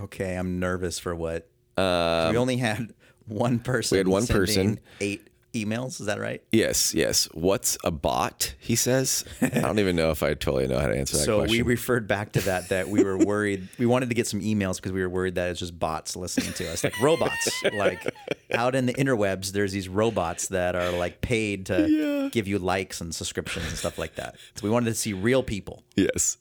[0.00, 1.48] Okay, I'm nervous for what.
[1.76, 2.92] we only had
[3.26, 3.96] one person.
[3.96, 4.80] Um, we had one person.
[5.00, 6.00] Eight emails.
[6.00, 6.42] Is that right?
[6.52, 7.28] Yes, yes.
[7.32, 8.54] What's a bot?
[8.58, 9.24] He says.
[9.40, 11.56] I don't even know if I totally know how to answer that So question.
[11.58, 13.68] we referred back to that that we were worried.
[13.78, 16.52] we wanted to get some emails because we were worried that it's just bots listening
[16.54, 17.50] to us, like robots.
[17.74, 18.04] like
[18.52, 23.00] out in the interwebs, there's these robots that are like paid to give you likes
[23.00, 24.36] and subscriptions and stuff like that.
[24.56, 25.82] So we wanted to see real people.
[25.96, 26.38] Yes.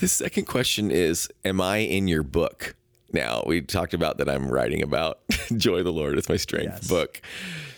[0.00, 2.74] The second question is Am I in your book?
[3.12, 5.20] Now, we talked about that I'm writing about
[5.56, 6.88] Joy of the Lord is my strength Yes.
[6.88, 7.22] book.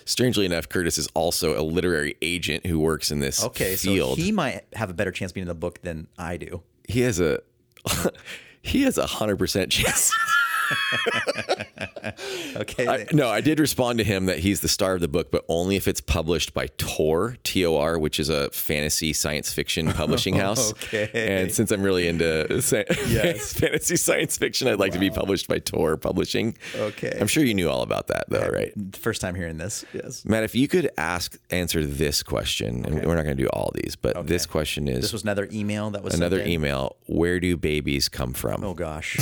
[0.07, 4.17] Strangely enough, Curtis is also a literary agent who works in this Okay, field.
[4.17, 6.63] so he might have a better chance being in the book than I do.
[6.89, 7.41] he has a
[8.63, 10.13] he has a hundred percent chance.
[12.57, 15.31] Okay, I, no, I did respond to him that he's the star of the book,
[15.31, 19.53] but only if it's published by Tor, T O R, which is a fantasy science
[19.53, 20.73] fiction publishing house.
[20.73, 21.11] Okay.
[21.15, 23.53] And since I'm really into sci- Yes.
[23.53, 26.57] fantasy science fiction, I'd like to be published by Tor Publishing.
[26.77, 27.17] Okay.
[27.21, 28.73] I'm sure you knew all about that, though, right?
[28.97, 29.85] first time hearing this.
[29.93, 33.49] Yes, Matt, if you could ask, answer this question, and we're not going to do
[33.51, 36.97] all these, but this question is this was another email that was sent another email.
[37.07, 38.65] Where do babies come from?
[38.65, 39.17] Oh gosh,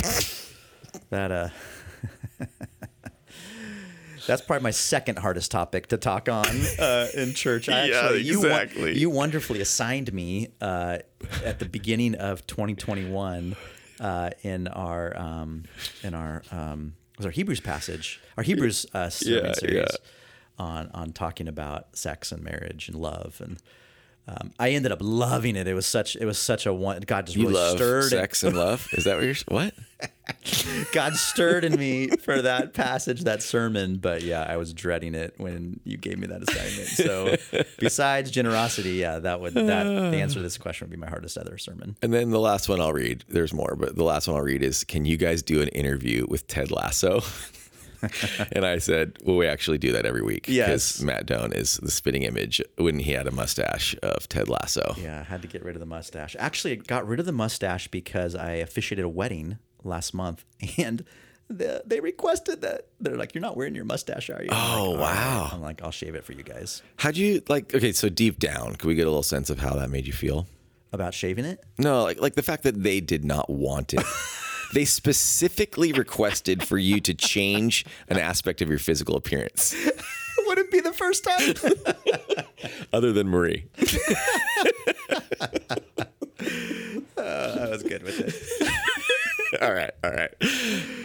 [1.09, 1.49] that uh,
[4.27, 6.45] that's probably my second hardest topic to talk on
[6.79, 7.69] uh, in church.
[7.69, 8.97] I Yeah, actually, you exactly.
[8.97, 10.99] You, wonderfully assigned me uh,
[11.43, 13.55] at the beginning of 2021
[13.99, 15.63] uh, in our um,
[16.03, 20.63] in our um, was our Hebrews passage, our Hebrews uh, sermon Yeah, series yeah.
[20.63, 23.57] on on talking about sex and marriage and love and.
[24.27, 25.67] Um, I ended up loving it.
[25.67, 26.15] It was such.
[26.15, 27.01] It was such a one.
[27.01, 28.09] God just You really love stirred.
[28.09, 28.87] sex and love?
[28.93, 29.35] Is that what you're?
[29.47, 29.73] What?
[30.91, 33.97] God stirred in me for that passage, that sermon.
[33.97, 36.87] But yeah, I was dreading it when you gave me that assignment.
[36.89, 41.07] So besides generosity, yeah, that would that the answer to this question would be my
[41.09, 41.95] hardest other sermon.
[42.01, 43.23] And then the last one I'll read.
[43.27, 46.25] There's more, but the last one I'll read is Can you guys do an interview
[46.27, 47.21] with Ted Lasso?
[48.51, 50.45] and I said, Well, we actually do that every week.
[50.47, 50.67] Yes.
[50.97, 54.95] Because Matt Doan is the spitting image when he had a mustache of Ted Lasso.
[54.97, 56.35] Yeah, I had to get rid of the mustache.
[56.39, 60.43] Actually, I got rid of the mustache because I officiated a wedding last month
[60.77, 61.03] and.
[61.47, 64.49] The, they requested that they're like, you're not wearing your mustache, are you?
[64.51, 65.49] I'm Oh, like, "All right." wow.
[65.53, 66.81] I'm like, I'll shave it for you guys.
[66.97, 67.71] How'd you like?
[67.75, 70.11] Okay, so deep down, can we get a little sense of how that made you
[70.13, 70.47] feel?
[70.91, 71.63] About shaving it?
[71.77, 74.01] No, like like the fact that they did not want it.
[74.73, 79.75] they specifically requested for you to change an aspect of your physical appearance,
[80.47, 81.55] Would it be the first time?
[82.93, 83.65] other than Marie.
[87.17, 89.61] Uh, I was good with it.
[89.61, 90.31] all right, all right.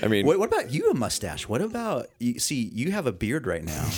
[0.02, 1.48] I mean, What, what about you, a mustache?
[1.48, 2.38] What about you?
[2.38, 3.88] See, you have a beard right now.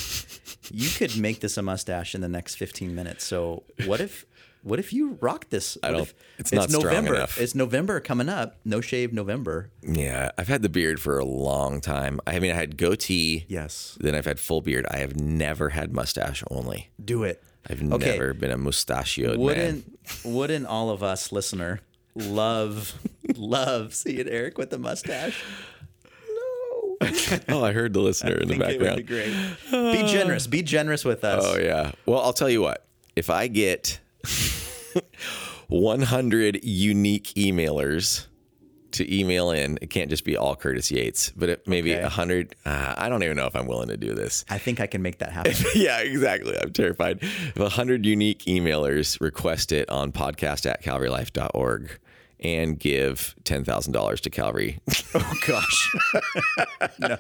[0.70, 3.24] you could make this a mustache in the next 15 minutes.
[3.24, 4.26] So what if,
[4.62, 5.76] what if you rock this?
[5.82, 7.26] What don't- if- it's not strong November.
[7.38, 8.58] It's November coming up.
[8.64, 9.70] No shave November.
[9.82, 12.20] Yeah, I've had the beard for a long time.
[12.26, 13.44] I mean, I had goatee.
[13.48, 13.96] Yes.
[14.00, 14.86] Then I've had full beard.
[14.90, 16.90] I have never had mustache only.
[17.04, 17.42] Do it.
[17.68, 18.12] I've Okay.
[18.12, 19.38] never been a mustachioed.
[19.38, 21.80] Wouldn't wouldn't all of us listener
[22.16, 22.94] love
[23.36, 25.42] love seeing Eric with the mustache?
[26.28, 26.96] No.
[27.48, 29.58] Oh, I heard the listener in the think it would be background.
[29.70, 29.92] great.
[30.02, 30.46] Be generous.
[30.46, 31.42] Be generous with us.
[31.46, 31.92] Oh yeah.
[32.06, 32.84] Well, I'll tell you what.
[33.16, 33.98] If I get
[35.68, 38.26] 100 unique emailers
[38.92, 42.02] to email in, it can't just be all Curtis Yates, but it, maybe Okay.
[42.02, 42.54] 100.
[42.66, 44.44] Uh, I don't even know if I'm willing to do this.
[44.50, 45.54] I think I can make that happen.
[45.74, 46.54] yeah, exactly.
[46.60, 47.18] I'm terrified.
[47.22, 51.98] If 100 unique emailers request it on podcast at calvarylife.org
[52.42, 54.80] and give $10,000 to Calvary,
[55.14, 55.94] oh gosh.
[56.98, 57.16] No,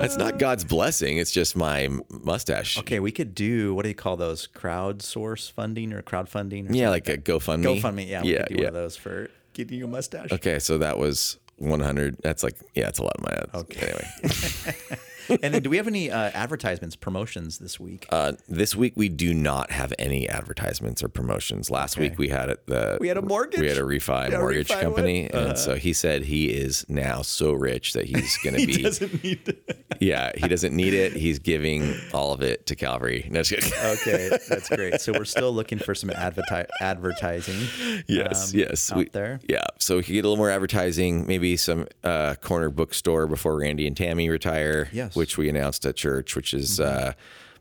[0.00, 1.18] that's not God's blessing.
[1.18, 2.78] It's just my mustache.
[2.78, 4.46] Okay, we could do what do you call those?
[4.48, 6.70] Crowdsource funding or crowdfunding?
[6.70, 7.80] Or Yeah, something like a GoFundMe.
[7.80, 8.08] GoFundMe.
[8.08, 8.60] Yeah, we yeah, could do yeah.
[8.60, 10.32] one of those for getting you a mustache.
[10.32, 12.16] Okay, so that was 100.
[12.22, 13.36] That's like, yeah, it's a lot of money.
[13.54, 13.86] Okay.
[13.86, 14.78] Anyway,
[15.42, 18.06] and then, do we have any uh, advertisements, promotions this week?
[18.10, 21.70] uh, this week we do not have any advertisements or promotions.
[21.70, 22.66] Last week we had it.
[22.66, 23.60] The We had a mortgage?
[23.60, 25.48] We had a refi a mortgage refi company, Uh-huh.
[25.50, 28.82] and so he said he is now so rich that he's going to be.
[28.82, 29.56] doesn't need to.
[30.00, 31.12] yeah, he doesn't need it.
[31.14, 33.28] He's giving all of it to Calvary.
[33.30, 33.40] No.
[33.40, 35.00] Okay, that's great.
[35.00, 38.02] So we're still looking for some adverti- advertising.
[38.06, 38.92] Yes, um, yes.
[38.92, 39.40] out we- there.
[39.48, 39.64] Yeah.
[39.78, 43.86] So we could get a little more advertising, maybe some uh, corner bookstore before Randy
[43.86, 44.88] and Tammy retire.
[44.92, 45.14] Yes.
[45.18, 47.12] Which we announced at church, which is uh,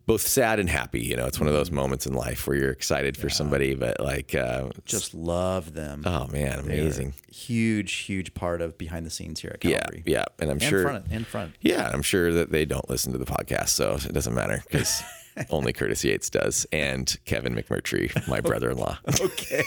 [0.06, 1.02] both sad and happy.
[1.02, 4.00] You know, it's one of those moments in life where you're excited for somebody, but
[4.00, 6.04] like, uh, Just love them.
[6.06, 7.14] oh man, amazing.
[7.30, 9.80] huge, huge part of behind the scenes here at Yeah.
[9.80, 10.04] Calvary.
[10.06, 10.24] Yeah.
[10.40, 10.84] And I'm And sure.
[10.84, 11.56] front and front.
[11.60, 15.02] Yeah, I'm sure that they don't listen to the podcast, so it doesn't matter because
[15.50, 19.00] only Curtis Yates does, and Kevin McMurtry, my brother-in-law.
[19.22, 19.64] Okay.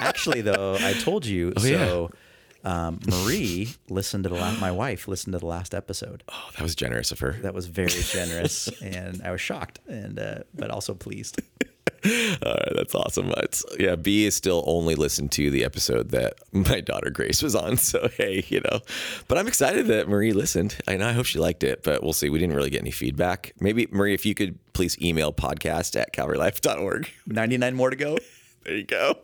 [0.00, 1.52] Actually, though, I told you.
[1.56, 2.06] Oh, yeah.
[2.66, 4.60] Um, Marie listened to the last.
[4.60, 6.24] My wife listened to the last episode.
[6.28, 7.32] Oh, that was generous of her.
[7.42, 11.40] That was very generous, and I was shocked, and uh, but also pleased.
[12.04, 12.10] All
[12.52, 13.32] right, that's awesome.
[13.38, 17.54] It's, yeah, B is still only listened to the episode that my daughter Grace was
[17.54, 17.76] on.
[17.86, 18.80] So hey, you know,
[19.28, 21.84] but I'm excited that Marie listened, and I hope she liked it.
[21.84, 22.30] But we'll see.
[22.30, 23.52] We didn't really get any feedback.
[23.60, 27.10] Maybe Marie, if you could please email podcast at calvarylife.org.
[27.26, 28.18] Ninety nine more to go.
[28.66, 29.16] There you go.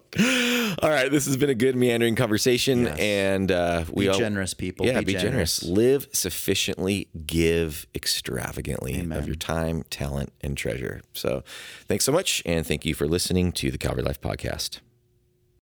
[0.83, 2.99] All right, this has been a good meandering conversation, Yes.
[3.01, 4.87] and uh, we Be all, generous, people.
[4.87, 5.59] Yeah, Be be, generous.
[5.59, 5.63] generous.
[5.65, 9.19] Live sufficiently, give extravagantly Amen.
[9.19, 11.03] of your time, talent, and treasure.
[11.13, 11.43] So,
[11.89, 14.79] thanks so much, and thank you for listening to the Calvary Life Podcast.